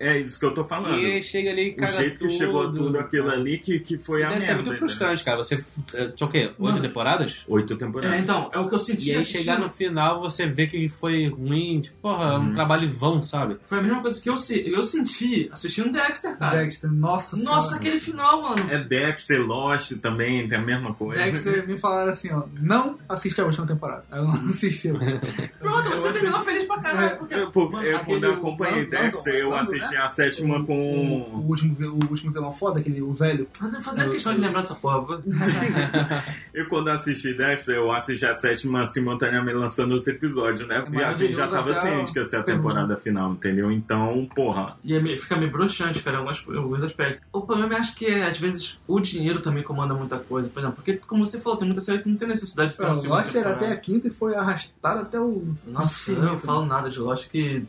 [0.00, 0.98] É isso que eu tô falando.
[0.98, 2.28] E chega ali e o jeito tudo.
[2.28, 4.46] que chegou tudo aquilo ali que, que foi E a deve merda.
[4.46, 4.78] ser muito entendeu?
[4.78, 5.36] frustrante, cara.
[5.36, 5.64] Você.
[5.94, 6.38] é, Tinha o quê?
[6.44, 6.80] Oito Mano.
[6.80, 7.44] temporadas?
[7.46, 8.18] Oito temporadas.
[8.18, 9.40] É, então, é o que eu senti E aí assistindo.
[9.42, 13.22] chegar no final você vê que foi ruim, tipo, porra, é um trabalho em vão,
[13.22, 13.58] sabe?
[13.64, 16.56] Foi a mesma coisa que eu, se- eu senti assistindo Dexter, cara.
[16.62, 17.76] Dexter, nossa Nossa, senhora.
[17.76, 18.70] aquele final, mano.
[18.70, 21.22] É Dexter, Lost também, tem a mesma coisa.
[21.22, 24.04] Dexter me falaram assim, ó, não assiste a última temporada.
[24.10, 25.20] Eu não assisti a última.
[25.58, 27.18] Pronto, você terminou feliz pra caralho.
[27.18, 27.34] Porque...
[27.34, 30.00] Eu, pô, Mano, eu, aquele acompanhei Lando- Dexter, eu Lando, assisti né?
[30.02, 31.44] a sétima O, o com.
[31.46, 33.46] último, o último vilão foda, aquele, o velho.
[33.60, 35.20] Não não é questão de lembrar dessa porra.
[36.54, 40.84] Eu, quando assisti Dexter, eu assisti a sétima simultaneamente lançando os episódios, né?
[40.92, 43.70] E a gente já tava ciente o- que ia ser a temporada final, entendeu?
[43.70, 44.76] Então, porra.
[44.82, 47.24] E é fica meio broxante, cara, em alguns aspectos.
[47.32, 50.48] O problema é acho que, é, às vezes, o dinheiro também comanda muita coisa.
[50.50, 52.82] Por exemplo, porque, como você falou, tem muita série que não tem necessidade de ter
[52.84, 55.54] O uma segunda Lost era até a quinta e foi arrastado até o.
[55.66, 57.64] Nossa, eu não falo nada de Lost que...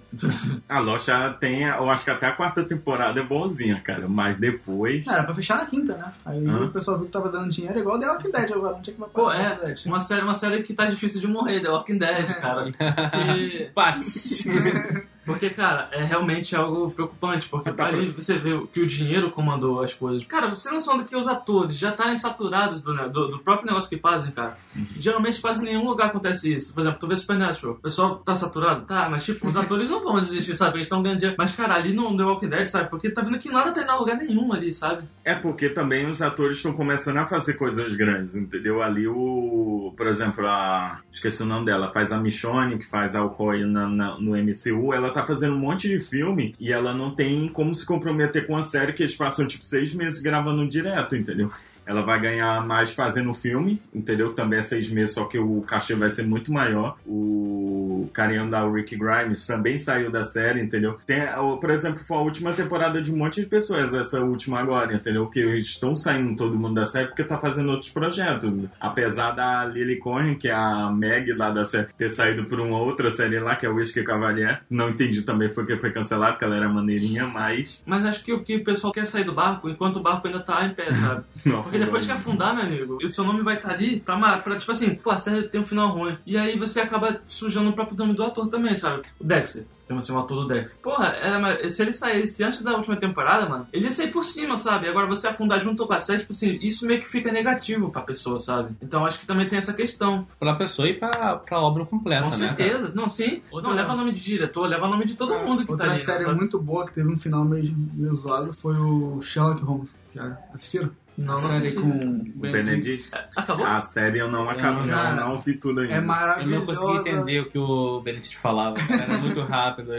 [0.67, 4.07] A Lost já tem, eu acho que até a quarta temporada é bonzinha, cara.
[4.07, 5.07] Mas depois.
[5.07, 6.11] Ah, era pra fechar na quinta, né?
[6.25, 6.65] Aí Hã?
[6.65, 8.73] o pessoal viu que tava dando dinheiro, igual The Walking Dead agora.
[8.75, 9.85] Não tinha que Pô, é, Dead.
[9.85, 12.65] uma série, uma série que tá difícil de morrer, The Walking Dead, cara.
[13.37, 14.45] E- Pats!
[15.29, 19.83] Porque, cara, é realmente algo preocupante, porque tá, ali você vê que o dinheiro comandou
[19.83, 20.23] as coisas.
[20.25, 23.67] Cara, você não sabe do que os atores já estarem saturados do, do, do próprio
[23.67, 24.57] negócio que fazem, cara.
[24.97, 26.73] Geralmente quase em nenhum lugar acontece isso.
[26.73, 28.85] Por exemplo, tu vê Supernatural, o pessoal tá saturado?
[28.85, 30.77] Tá, mas tipo, os atores não vão desistir, sabe?
[30.77, 31.35] Eles estão ganhando dinheiro.
[31.37, 32.89] Mas, cara, ali no The Walking Dead, sabe?
[32.89, 35.03] Porque tá vendo que nada tem em lugar nenhum ali, sabe?
[35.23, 38.81] É porque também os atores estão começando a fazer coisas grandes, entendeu?
[38.81, 39.93] Ali o.
[39.95, 40.99] Por exemplo, a.
[41.11, 44.93] Esqueci o nome dela, faz a Michonne, que faz a Alcoy na, na- no MCU,
[44.93, 48.55] ela tá fazendo um monte de filme e ela não tem como se comprometer com
[48.55, 51.51] a série que eles passam tipo seis meses gravando direto, entendeu?
[51.89, 54.31] Ela vai ganhar mais fazendo filme, entendeu?
[54.33, 56.95] Também é seis meses, só que o cachê vai ser muito maior.
[57.07, 60.97] O carinha da Rick Grimes também saiu da série, entendeu?
[61.05, 64.59] Tem, o- por exemplo, foi a última temporada de um monte de pessoas, essa última
[64.59, 65.27] agora, entendeu?
[65.27, 68.53] Que estão saindo todo mundo da série porque tá fazendo outros projetos.
[68.79, 72.79] Apesar da Lily Cohen, que é a Meg lá da série, ter saído por uma
[72.79, 74.61] outra série lá, que é o Whisky Cavalier.
[74.69, 77.81] Não entendi também porque foi cancelado, porque ela era maneirinha, mas.
[77.85, 80.39] Mas acho que o que o pessoal quer sair do barco enquanto o barco ainda
[80.39, 81.23] tá em pé, sabe?
[81.45, 84.37] Não, Porque depois que afundar, meu amigo, e o seu nome vai estar ali pra,
[84.39, 86.17] pra, tipo assim, pô, a série tem um final ruim.
[86.25, 89.03] E aí você acaba sujando o próprio nome do ator também, sabe?
[89.19, 89.65] O Dexter.
[89.87, 90.79] Chama-se o ator do Dexter.
[90.83, 94.23] Porra, era, mas se ele saísse antes da última temporada, mano, ele ia sair por
[94.23, 94.87] cima, sabe?
[94.87, 98.03] Agora você afundar junto com a série, tipo assim, isso meio que fica negativo pra
[98.03, 98.75] pessoa, sabe?
[98.83, 100.27] Então acho que também tem essa questão.
[100.39, 102.49] pra pessoa e pra, pra obra completa, Com né?
[102.49, 102.55] cara?
[102.55, 102.91] certeza.
[102.93, 103.41] Não, sim.
[103.49, 106.01] Outra- não, leva nome de diretor, leva nome de todo mundo que Outra tá ali.
[106.03, 109.95] série né, muito boa que teve um final meio, meio zoado foi o Sherlock Holmes.
[110.13, 110.91] Já assistiram?
[111.19, 113.11] Não, a não série com O Benedict.
[113.35, 113.65] Acabou?
[113.65, 115.93] A série eu não acabo, Cara, não, não vi tudo ainda.
[115.93, 116.55] É Eu maravilhosa.
[116.59, 119.91] não consegui entender o que o Benedict falava, era muito rápido.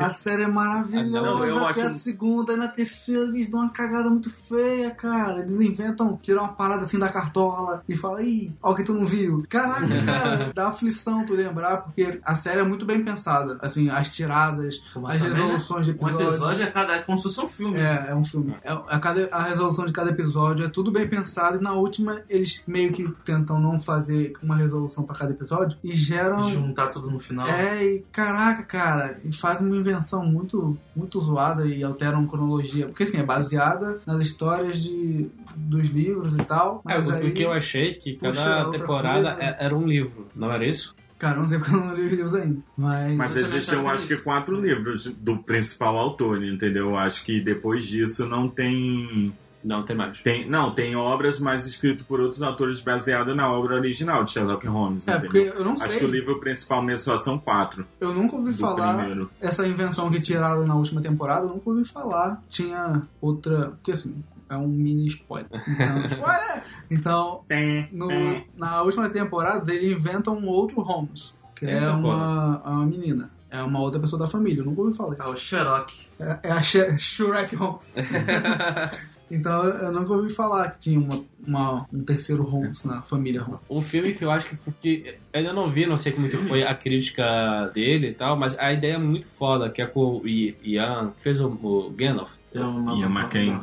[0.00, 3.60] A série é maravilhosa Não, eu até acho- a segunda, e na terceira eles dão
[3.60, 5.40] uma cagada muito feia, cara.
[5.40, 8.94] Eles inventam, tiram uma parada assim da cartola e falam, ih, ó o que tu
[8.94, 9.44] não viu.
[9.48, 13.58] Caraca, cara, dá aflição tu lembrar, porque a série é muito bem pensada.
[13.60, 15.34] Assim, as tiradas, Mas as também, né?
[15.44, 16.28] resoluções de Um episódios.
[16.28, 17.76] episódio é, cada, é como se fosse um filme.
[17.76, 18.54] É, é um filme.
[18.62, 22.22] É, a, cada, a resolução de cada episódio é tudo bem pensado e na última
[22.28, 26.48] eles meio que tentam não fazer uma resolução pra cada episódio e geram.
[26.48, 27.46] E juntar tudo no final.
[27.46, 32.86] É, e caraca, cara, eles fazem uma invenção muito, muito zoada e alteram cronologia.
[32.86, 36.82] Porque assim, é baseada nas histórias de, dos livros e tal.
[36.86, 39.42] É, Mas o, aí, o que eu achei que puxa cada temporada coisa.
[39.42, 40.94] é- era um livro, não era isso?
[41.18, 42.60] Cara, não sei porque eu não li os livros ainda.
[42.76, 43.16] Mas.
[43.16, 43.32] Mas
[43.64, 46.90] sabe acho que quatro livros do principal autor, entendeu?
[46.90, 49.32] Eu acho que depois disso não tem
[49.64, 50.20] Não, tem mais.
[50.20, 54.66] Tem, não, tem obras, mas escrito por outros autores baseado na obra original de Sherlock
[54.66, 55.08] Holmes.
[55.08, 55.30] É, entendeu?
[55.30, 55.98] porque eu não Acho sei.
[56.00, 57.86] que o livro principal mesmo só são quatro.
[57.98, 59.30] Eu nunca ouvi falar primeiro.
[59.40, 62.42] essa invenção que tiraram na última temporada, eu nunca ouvi falar.
[62.48, 63.70] Tinha outra.
[63.70, 65.48] Porque assim, é um mini spoiler.
[65.66, 66.62] Então, spoiler!
[66.90, 67.88] Então, Tem.
[67.90, 68.46] no- tem.
[68.58, 73.30] na última temporada, ele inventa um outro Holmes, que é uma, uma menina.
[73.50, 75.14] É uma outra pessoa da família, eu nunca ouvi falar.
[75.18, 75.94] É o Sherlock.
[76.20, 77.94] É, é a Sh- Shrek Holmes.
[79.30, 83.60] então eu nunca ouvi falar que tinha uma, uma- um terceiro Holmes na família Holmes.
[83.68, 84.56] Um filme que eu acho que.
[84.56, 88.58] Porque ainda não vi, não sei como que foi a crítica dele e tal, mas
[88.58, 92.34] a ideia é muito foda, que é com o Ian, que fez o, o Gandalf.
[92.54, 93.60] Ian McKellen.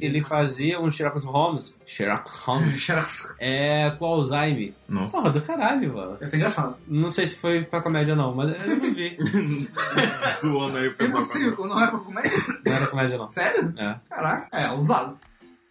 [0.00, 1.78] Ele fazia um Sherlock Holmes.
[1.86, 2.88] Sherlock Holmes.
[3.38, 4.72] é com Alzheimer.
[4.88, 5.16] Nossa.
[5.16, 6.16] Porra, do caralho, mano.
[6.20, 6.76] Ia ser engraçado.
[6.88, 9.16] Não sei se foi pra comédia não, mas eu não vi.
[10.40, 11.24] Zoando aí o pessoal.
[11.24, 12.24] circo, não é pra comer?
[12.66, 13.30] Não era comédia não.
[13.30, 13.72] Sério?
[13.76, 13.96] É.
[14.08, 15.16] Caraca, é usado.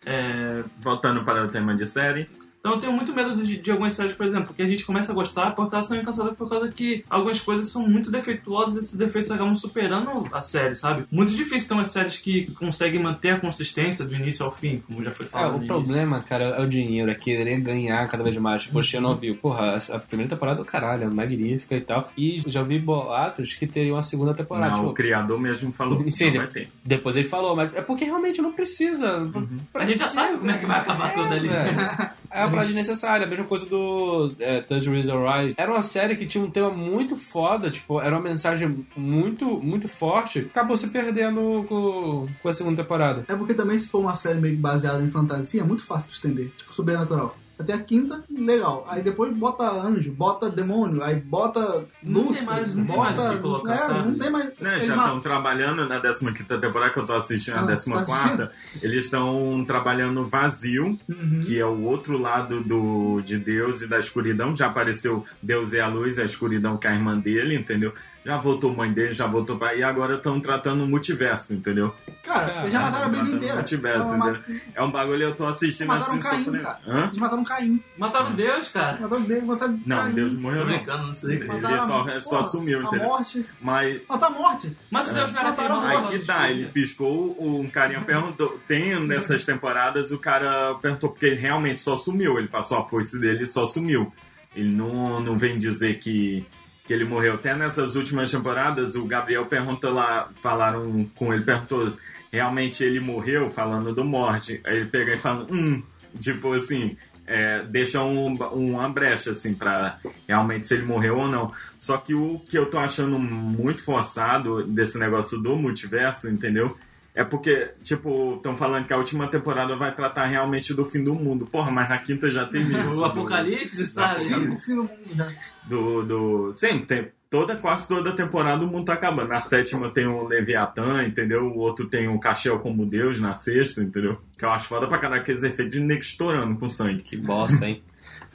[0.05, 2.29] É, Voltando para o tema de série.
[2.65, 5.11] Então eu tenho muito medo de, de algumas séries, por exemplo, que a gente começa
[5.11, 8.79] a gostar porque elas são encansadas por causa que algumas coisas são muito defeituosas e
[8.79, 11.03] esses defeitos acabam superando a série, sabe?
[11.11, 15.03] Muito difícil ter umas séries que conseguem manter a consistência do início ao fim, como
[15.03, 15.49] já foi É, falado.
[15.49, 15.75] o no início.
[15.75, 18.63] problema, cara, é o dinheiro, é querer ganhar cada vez mais.
[18.63, 22.07] Tipo, Chernobyl, porra, a primeira temporada do caralho, é magnífica e tal.
[22.17, 24.71] E já vi boatos que teriam a segunda temporada.
[24.71, 26.01] Não, tipo, o criador mesmo falou.
[26.01, 26.69] que Sim, não vai ter.
[26.85, 29.29] depois ele falou, mas é porque realmente não precisa.
[29.73, 31.49] A gente já sabe como é que vai acabar tudo ali.
[31.49, 35.55] É, é uma parada desnecessária, a mesma coisa do é, Touch Reason Right.
[35.57, 39.87] Era uma série que tinha um tema muito foda, tipo, era uma mensagem muito, muito
[39.87, 40.39] forte.
[40.39, 43.23] Acabou se perdendo com, com a segunda temporada.
[43.27, 46.15] É porque também se for uma série meio baseada em fantasia, é muito fácil de
[46.15, 46.51] estender.
[46.57, 47.35] Tipo, sobrenatural.
[47.57, 48.85] Até a quinta, legal.
[48.89, 53.23] Aí depois bota anjo, bota demônio, aí bota Não luz, tem mais- não tem bota.
[53.27, 54.59] mais colocar, é, não tem mais.
[54.59, 57.75] Né, Eles já estão trabalhando na 15 temporada, que eu tô assistindo Ah, a tá
[57.75, 58.49] 14
[58.81, 61.41] Eles estão trabalhando vazio, Uhum.
[61.45, 64.57] que é o outro lado do, de Deus e da escuridão.
[64.57, 67.93] Já apareceu Deus é a luz, a escuridão que é a irmã dele, entendeu?
[68.25, 69.75] Já voltou mãe dele, já voltou pra.
[69.75, 71.93] E agora estão tratando o multiverso, entendeu?
[72.23, 73.55] Cara, eles já Caralho, mataram a Bíblia inteira.
[73.55, 74.41] multiverso, entendeu?
[74.73, 76.21] É um bagulho eu tô assistindo Mataram assim.
[76.21, 76.79] só Caim, cara.
[76.87, 77.05] Hã?
[77.07, 77.83] Eles mataram Caim.
[77.97, 78.97] Mataram Deus, cara.
[79.01, 80.13] Mataram Deus, mataram Não, Caim.
[80.13, 80.65] Deus morreu não.
[80.67, 81.35] brincando, não sei.
[81.35, 83.07] Ele Mataram só, a- só porra, sumiu, A entendeu?
[83.07, 83.45] morte.
[83.59, 84.77] Mas Mataram a morte.
[84.89, 85.89] Mas se Deus não era Mataram a.
[85.89, 88.57] Aí que tá, ele piscou, um carinha perguntou.
[88.67, 92.39] Tem nessas temporadas, o cara perguntou, porque ele realmente só sumiu.
[92.39, 94.13] Ele passou a foice dele e só sumiu.
[94.55, 96.45] Ele não, não vem dizer que,
[96.83, 97.35] que ele morreu.
[97.35, 101.93] Até nessas últimas temporadas, o Gabriel pergunta lá, falaram com ele, perguntou,
[102.31, 104.59] realmente ele morreu, falando do morte.
[104.65, 105.81] Aí ele pega e fala, hum,
[106.19, 106.97] tipo assim.
[107.25, 111.53] É, deixa um, uma brecha, assim, pra realmente se ele morreu ou não.
[111.79, 116.77] Só que o que eu tô achando muito forçado desse negócio do multiverso, entendeu?
[117.15, 121.13] É porque, tipo, estão falando que a última temporada vai tratar realmente do fim do
[121.13, 121.45] mundo.
[121.45, 122.89] Porra, mas na quinta já tem isso.
[122.91, 124.23] O do- Apocalipse, sabe?
[124.23, 124.49] Sim.
[124.49, 125.31] O fim do mundo já.
[125.67, 126.53] Do, do...
[126.53, 129.29] Sim, tem toda, quase toda temporada o mundo tá acabando.
[129.29, 131.45] Na sétima tem o Leviatã, entendeu?
[131.45, 134.17] O outro tem o Cachel como Deus na sexta, entendeu?
[134.37, 137.03] Que eu acho foda pra caralho aqueles efeitos de nego estourando com sangue.
[137.03, 137.83] Que bosta, hein?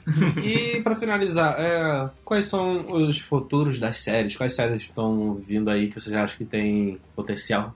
[0.41, 4.35] e pra finalizar, é, quais são os futuros das séries?
[4.37, 7.75] Quais séries estão vindo aí que vocês acham que tem potencial?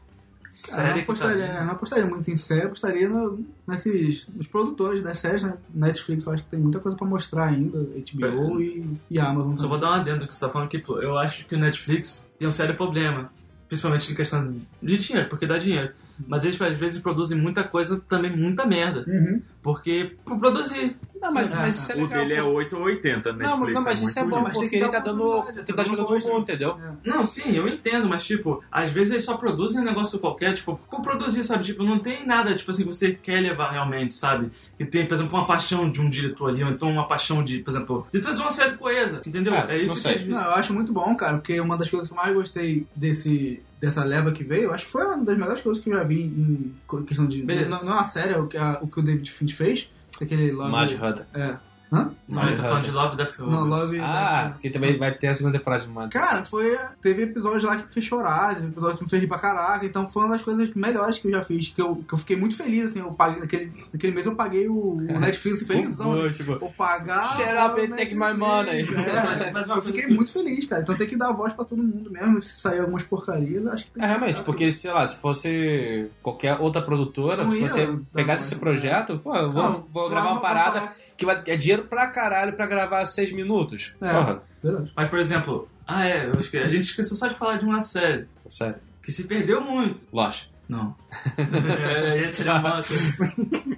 [0.69, 1.57] Cara, eu não Série tá apostaria, vindo.
[1.57, 5.57] eu não apostaria muito em série, eu apostaria no, nesses, nos produtores das séries, né?
[5.73, 9.57] Netflix, eu acho que tem muita coisa pra mostrar ainda, HBO e, e Amazon.
[9.57, 11.59] Só vou dar um adendo que você tá falando que pô, eu acho que o
[11.59, 13.31] Netflix tem um sério problema.
[13.67, 15.91] Principalmente em questão de dinheiro, porque dá dinheiro.
[16.28, 19.03] Mas eles às vezes produzem muita coisa, também muita merda.
[19.07, 19.41] Uhum.
[19.61, 20.95] Porque por produzir.
[21.22, 22.20] Não, mas, É, mas isso é O legal.
[22.20, 22.49] dele é pô.
[22.49, 24.91] 8 ou 80, Não, Netflix não, mas isso é bom, Mas tem porque que ele
[24.91, 26.30] tá dando, ele tá gosta.
[26.30, 26.78] mundo, entendeu?
[27.05, 30.76] Não, sim, eu entendo, mas tipo, às vezes eles só produzem um negócio qualquer, tipo,
[30.89, 31.64] por produzir, sabe?
[31.64, 34.51] Tipo, não tem nada, tipo assim, que você quer levar realmente, sabe?
[34.78, 37.59] Que tem, por exemplo, uma paixão de um diretor ali, ou então uma paixão de,
[37.59, 39.53] por exemplo, de trazer uma série coesa, entendeu?
[39.53, 40.16] É, É, isso não sei.
[40.20, 42.86] que Não, eu acho muito bom, cara, porque uma das coisas que eu mais gostei
[42.93, 46.03] desse, dessa leva que veio, acho que foi uma das melhores coisas que eu já
[46.03, 46.73] vi em
[47.05, 47.43] questão de.
[47.43, 47.69] Beleza.
[47.69, 49.89] Não, não é uma série, é o que, a- o que o David Finch fez.
[50.21, 50.71] Aquele Love.
[50.71, 51.25] Mad Hunter.
[51.34, 51.57] É.
[51.93, 52.11] Hã?
[52.27, 53.99] Não, eu tô falando de Love da Não, Love.
[53.99, 56.75] Ah, que também vai ter a segunda temporada de Mad Cara, foi.
[57.01, 59.85] Teve episódio lá que me fez chorar, teve episódio que me fez rir pra caraca,
[59.85, 61.67] então foi uma das coisas melhores que eu já fiz.
[61.69, 64.67] Que eu, que eu fiquei muito feliz, assim, eu paguei, naquele, naquele mês eu paguei
[64.67, 66.13] o, o Netflix assim, felizão.
[66.13, 67.35] assim, tipo, Vou pagar.
[67.35, 68.81] Shut up o and take my money.
[68.81, 69.51] é.
[69.51, 70.81] Mas Eu fiquei que- muito feliz, cara.
[70.81, 72.41] Então tem que dar voz pra todo mundo mesmo.
[72.41, 75.17] Se sair algumas porcarias, acho que tem É, que realmente, dar, porque, sei lá, se
[75.17, 79.83] fosse qualquer outra produtora, Não se ia você pegasse esse projeto, pô, eu vou, Não,
[79.91, 83.95] vou gravar uma parada que vai, é dinheiro pra caralho pra gravar seis minutos.
[84.01, 84.11] É.
[84.11, 84.91] Porra, Verdade.
[84.95, 87.81] Mas, por exemplo, ah, é, eu esque- a gente esqueceu só de falar de uma
[87.81, 88.75] série sério.
[89.03, 90.03] que se perdeu muito.
[90.13, 90.47] Lost.
[90.69, 90.95] Não.
[91.38, 92.79] é, esse uma...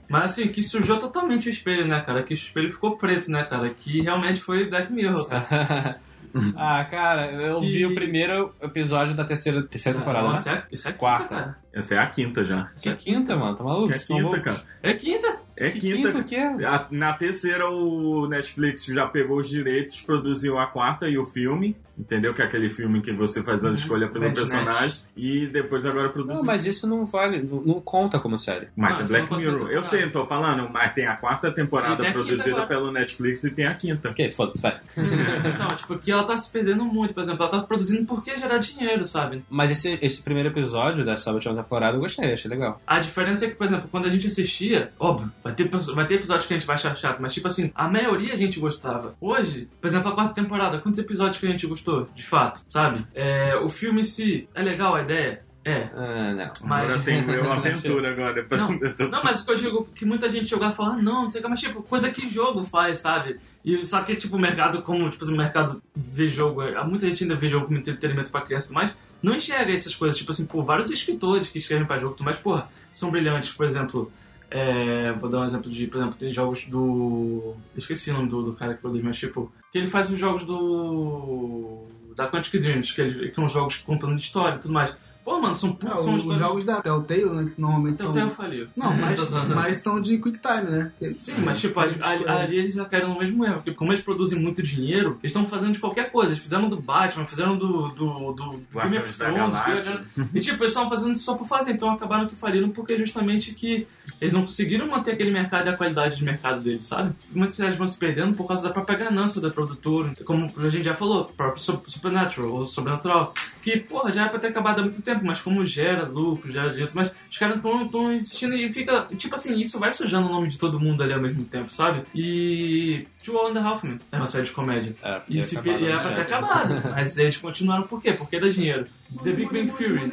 [0.08, 2.22] Mas assim, que sujou totalmente o espelho, né, cara?
[2.24, 3.70] Que o espelho ficou preto, né, cara?
[3.72, 6.00] Que realmente foi Black Mirror, cara.
[6.56, 10.64] ah, cara, eu Que- vi o primeiro episódio da terceira, terceira temporada, Nossa, né?
[10.70, 11.36] é, isso é Quarta.
[11.36, 11.58] cara.
[11.76, 12.72] Essa é a quinta já.
[12.82, 13.94] Que quinta, mano, tá maluco?
[13.94, 14.62] É quinta, cara.
[14.82, 15.46] É quinta.
[15.58, 16.12] É Que quinta.
[16.12, 16.66] quinta o quê?
[16.66, 21.78] A- Na terceira, o Netflix já pegou os direitos, produziu a quarta e o filme,
[21.98, 22.34] entendeu?
[22.34, 25.04] Que é aquele filme que você faz a escolha pelo Bad personagem.
[25.16, 26.36] E depois agora produziu.
[26.38, 28.68] Não, mas isso não vale, não, não conta como série.
[28.76, 29.70] Mas Ah, é Black não Mirror.
[29.72, 33.44] Eu sei, eu tô falando, mas tem a quarta temporada tem a produzida pelo Netflix
[33.46, 34.10] e tem a quinta.
[34.10, 34.78] Ok, foda-se, vai.
[35.58, 37.44] Não, tipo, que ela tá se perdendo muito, por exemplo.
[37.44, 39.44] Ela tá produzindo porque gerar dinheiro, sabe?
[39.50, 42.82] Mas esse, esse primeiro episódio dessa última temporada eu gostei, achei legal.
[42.86, 46.16] A diferença é que, por exemplo, quando a gente assistia, óbvio, vai ter, vai ter
[46.16, 49.16] episódios que a gente vai achar chato, mas tipo assim, a maioria a gente gostava.
[49.20, 53.06] Hoje, por exemplo, a quarta temporada, quantos episódios que a gente gostou, de fato, sabe?
[53.14, 55.44] É, o filme em si, é legal a ideia?
[55.68, 55.90] É.
[55.96, 56.52] Ah, não.
[56.64, 58.48] Mas- Agora tem eu aventura agora.
[58.52, 60.98] Não, tô- Não, mas o que eu digo que muita gente jogar e fala, ah,
[60.98, 63.40] não, não sei o que, mas tipo, coisa que jogo faz, sabe?
[63.64, 67.24] E só que, tipo, o mercado, como, tipo, o mercado vê jogo, há muita gente
[67.24, 68.94] ainda vê jogo como entretenimento pra criança e tudo mais,
[69.26, 72.70] não enxerga essas coisas, tipo assim, pô, vários escritores que escrevem pra jogo mais, porra,
[72.94, 74.12] são brilhantes, por exemplo,
[74.52, 77.56] é, vou dar um exemplo de, por exemplo, tem jogos do.
[77.76, 80.46] Esqueci o nome do, do cara que produz, mas tipo, que ele faz os jogos
[80.46, 81.86] do.
[82.16, 84.96] da Quantic Dreams, que, ele, que são jogos contando história e tudo mais.
[85.26, 86.40] Pô, mano, são, Ah, são os histórias.
[86.48, 87.52] jogos da Telltale, né?
[87.56, 88.24] Que normalmente Então, são.
[88.24, 88.68] eu falei.
[88.78, 90.92] Não, mas, mas são de quick time, né?
[91.02, 91.96] Sim, mas tipo, ali,
[92.28, 95.50] ali- eles já caíram no mesmo erro, porque como eles produzem muito dinheiro, eles estão
[95.50, 96.30] fazendo de qualquer coisa.
[96.32, 99.56] Eles fizeram do Batman, fizeram do, do, do Game of Thrones.
[99.56, 100.00] Guardiões-
[100.34, 103.88] e tipo, eles estavam fazendo só por fazer, então acabaram que faliram porque justamente que
[104.22, 107.14] eles não conseguiram manter aquele mercado e a qualidade de mercado deles, sabe?
[107.34, 110.84] Muitas cidades vão se perdendo por causa da própria ganância da produtora, como a gente
[110.86, 114.84] já falou, próprio Sup- Supernatural ou Sobrenatural, que, porra, já era pra ter acabado há
[114.84, 119.08] muito tempo, mas como gera lucro, gera dinheiro, mas os caras estão insistindo e fica,
[119.18, 122.04] tipo assim, isso vai sujando o nome de todo mundo ali ao mesmo tempo, sabe?
[122.14, 124.96] E Two and a Half Men é uma série de comédia.
[125.04, 125.56] É, E se
[126.02, 128.14] pra ter acabado, mas eles continuaram por quê?
[128.14, 128.86] Porque dá dinheiro.
[129.24, 130.12] The Big Bang Theory.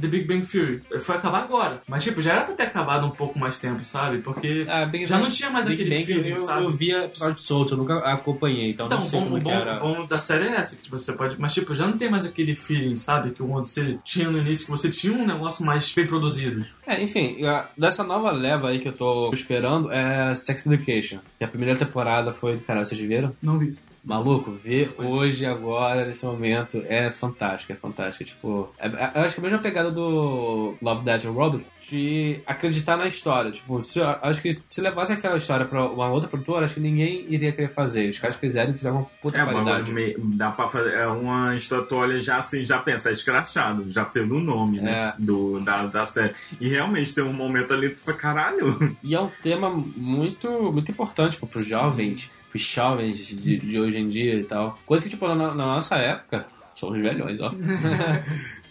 [0.00, 0.80] The Big Bang Theory.
[1.02, 1.80] Foi acabar agora.
[1.88, 4.18] Mas, tipo, já era pra ter acabado um pouco mais tempo, sabe?
[4.18, 6.64] Porque Ah, já não tinha mais Big aquele Bang, feeling, eu, sabe?
[6.64, 9.38] eu via episódio solto, eu nunca acompanhei, então, Então, não o sei bom, como o
[9.38, 9.76] que bom, era.
[9.84, 11.40] o bom da série é essa, que tipo, você pode.
[11.40, 13.30] Mas tipo, já não tem mais aquele feeling, sabe?
[13.30, 16.64] Que você tinha no início, que você tinha um negócio mais bem produzido.
[16.86, 17.36] É, enfim,
[17.76, 21.18] dessa nova leva aí que eu tô esperando é Sex Education.
[21.40, 23.34] E a primeira temporada foi, cara, vocês viram?
[23.42, 23.76] Não vi.
[24.08, 28.24] Maluco, ver hoje, agora, nesse momento, é fantástico, é fantástico.
[28.24, 32.40] Tipo, é- é- eu acho que a mesma pegada do Love, Death and Robot, de
[32.46, 33.50] acreditar na história.
[33.50, 36.80] Tipo, se, eu acho que se levasse aquela história pra uma outra produtora, acho que
[36.80, 38.08] ninguém iria querer fazer.
[38.08, 39.92] Os caras fizeram e fizeram uma puta É, qualidade.
[39.92, 40.94] meio- dá pra fazer.
[40.94, 45.14] É uma estatuolha já assim, já pensa, é escrachado, já pelo nome, né?
[45.18, 45.22] É.
[45.22, 46.34] Do, da, da série.
[46.60, 48.96] E realmente tem um momento ali que tu fala, caralho.
[49.02, 53.98] E é um tema muito, muito importante tipo, pros jovens, pros jovens de, de hoje
[53.98, 54.78] em dia e tal.
[54.86, 57.52] Coisa que, tipo, na, na nossa época, somos velhões, ó.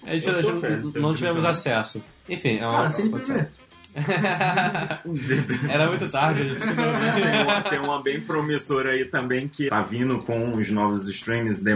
[0.05, 0.27] A gente
[0.93, 2.03] não, não- tivemos 30 acesso.
[2.29, 2.77] Enfim, é uma.
[2.77, 3.21] Cara, sempre.
[5.69, 9.81] Era muito tarde, a gente tem, uma, tem uma bem promissora aí também que tá
[9.81, 11.73] vindo com os novos streams de,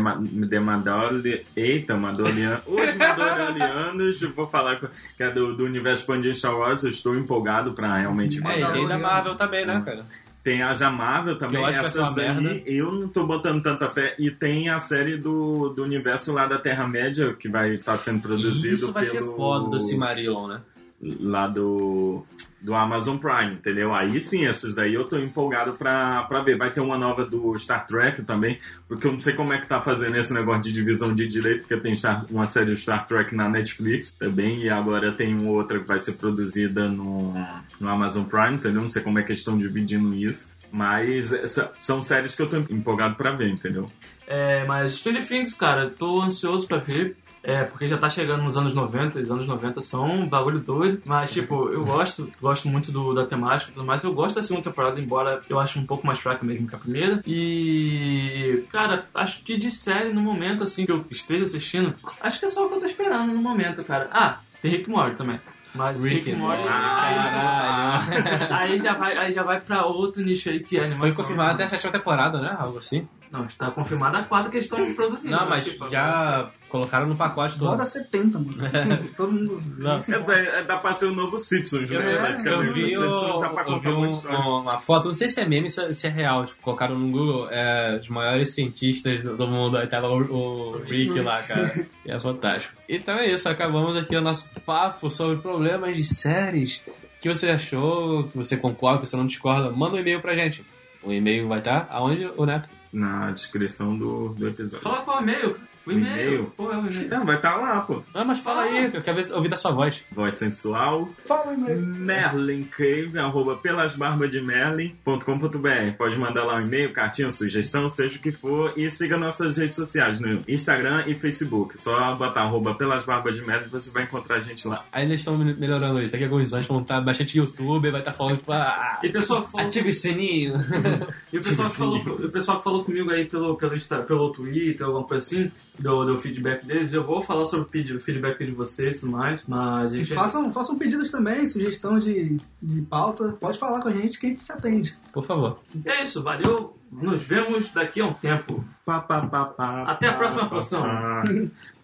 [0.47, 1.39] de Mandalorian.
[1.56, 2.62] Eita, Mandalorian.
[2.68, 4.88] Os Mandalorianos, eu vou falar com-
[5.18, 6.84] que é do, do universo expandido Star Wars.
[6.84, 8.62] Eu estou empolgado pra realmente É, ver.
[8.70, 10.06] e tem da Marvel também, né, cara?
[10.44, 12.42] Tem a Jamada também, Que eu acho que essas merda.
[12.42, 14.16] daí eu não tô botando tanta fé.
[14.18, 18.76] E tem a série do, do universo lá da Terra-média, que vai estar sendo produzido
[18.76, 19.30] Isso vai pelo...
[19.30, 20.62] ser foda do Cimarillon, né?
[21.00, 22.26] Lá do,
[22.62, 23.93] do Amazon Prime, entendeu?
[23.93, 26.57] Aí sim, essas daí eu tô empolgado pra, pra ver.
[26.57, 29.68] Vai ter uma nova do Star Trek também, porque eu não sei como é que
[29.68, 31.95] tá fazendo esse negócio de divisão de direito, porque tem
[32.30, 36.14] uma série do Star Trek na Netflix também, e agora tem outra que vai ser
[36.14, 37.34] produzida no,
[37.80, 38.82] no Amazon Prime, entendeu?
[38.82, 40.51] Não sei como é que eles estão dividindo isso.
[40.72, 43.88] Mas essa- são séries que eu tô empolgado pra ver, entendeu?
[44.26, 47.18] É, mas Stranger Things, cara, tô ansioso pra ver.
[47.44, 51.02] É, porque já tá chegando nos anos 90, os anos 90 são um bagulho doido.
[51.06, 54.04] Mas, tipo, eu gosto, gosto muito do, da temática e tudo mais.
[54.04, 56.78] Eu gosto da segunda temporada, embora eu ache um pouco mais fraca mesmo que a
[56.80, 57.20] primeira.
[57.26, 62.46] E, cara, acho que de série no momento, assim, que eu esteja assistindo, acho que
[62.46, 64.08] é só o que eu tô esperando no momento, cara.
[64.12, 65.39] Ah, tem Rick Morty também.
[65.74, 66.64] Mas Rick Rick, and Morty.
[66.64, 68.54] Caralho.
[68.54, 71.16] Aí já vai, aí já vai pra outro nicho aí que é Foi animação.
[71.16, 72.56] confirmado até a sétima temporada, né?
[72.60, 73.08] Algo assim.
[73.32, 75.32] Não, está confirmada a quarta que eles estão produzindo.
[75.34, 77.70] Não, mas Tipo, já colocaram no pacote todo.
[77.70, 78.52] Roda 70, mano.
[79.18, 79.62] Todo mundo.
[79.78, 79.98] Não.
[80.00, 81.98] Essa é, dá pra ser o novo Simpsons, né?
[81.98, 82.74] Eu, eu Praticamente.
[82.74, 85.46] vi, o o- Simpsons dá pra eu vi um- uma foto, não sei se é
[85.48, 89.48] meme se se é real, tipo, colocaram no Google é, os maiores cientistas do do
[89.48, 91.86] mundo, aí tava o, o Rick lá, cara.
[92.06, 92.74] E é fantástico.
[92.88, 96.82] Então é isso, acabamos aqui o nosso papo sobre problemas de séries.
[96.88, 100.36] O que você achou, que você concorda, que você não discorda, manda um e-mail pra
[100.36, 100.66] gente.
[101.04, 102.70] O e-mail vai estar aonde, o Neto?
[102.94, 104.82] Na descrição do, do episódio.
[104.84, 105.56] Fala qual é o e-mail.
[105.86, 106.28] O e-mail.
[106.28, 106.54] e-mail?
[106.56, 107.10] Pô, é o e-mail.
[107.10, 108.02] Não, vai estar lá, pô.
[108.14, 110.04] Ah, mas fala aí, que eu quero ouvir da sua voz.
[110.12, 111.10] Voz sensual.
[111.28, 111.76] Fala, meu.
[111.82, 115.98] Merlincave, arroba pelasbarbasdemerlin.com.br.
[115.98, 118.74] Pode mandar lá um e-mail, cartinha, sugestão, seja o que for.
[118.78, 121.80] E siga nossas redes sociais no Instagram e Facebook.
[121.82, 124.84] Só botar arroba pelasbarbasdemerlin você vai encontrar a gente lá.
[124.92, 126.12] Ainda estão me- melhorando isso.
[126.12, 129.12] Daqui a alguns anos vão estar bastante youtuber, vai estar falando, tipo, ah, E o
[129.12, 130.54] pessoal que falou, ative o sininho.
[131.34, 134.32] e o pessoal que falou, o pessoal que falou comigo aí pelo, pelo, Insta- pelo
[134.32, 138.00] Twitter, alguma coisa assim, do, do feedback deles, eu vou falar sobre o feed- o
[138.00, 140.14] feedback de vocês e tudo mais, mas a E gente...
[140.16, 143.30] façam, façam pedidos também, sugestão de, de pauta.
[143.40, 144.96] Pode falar com a gente que a gente atende.
[145.12, 145.60] Por favor.
[145.86, 146.78] É isso, valeu.
[146.92, 148.64] Nos vemos daqui a um tempo.
[148.86, 150.84] Pá, pá, pá, pá, Até a próxima poção.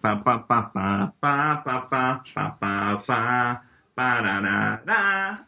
[0.02, 3.62] Pá, pá, pá, pá, pá, pá, pá, pá, pá, pá, pá,
[3.94, 5.40] parará.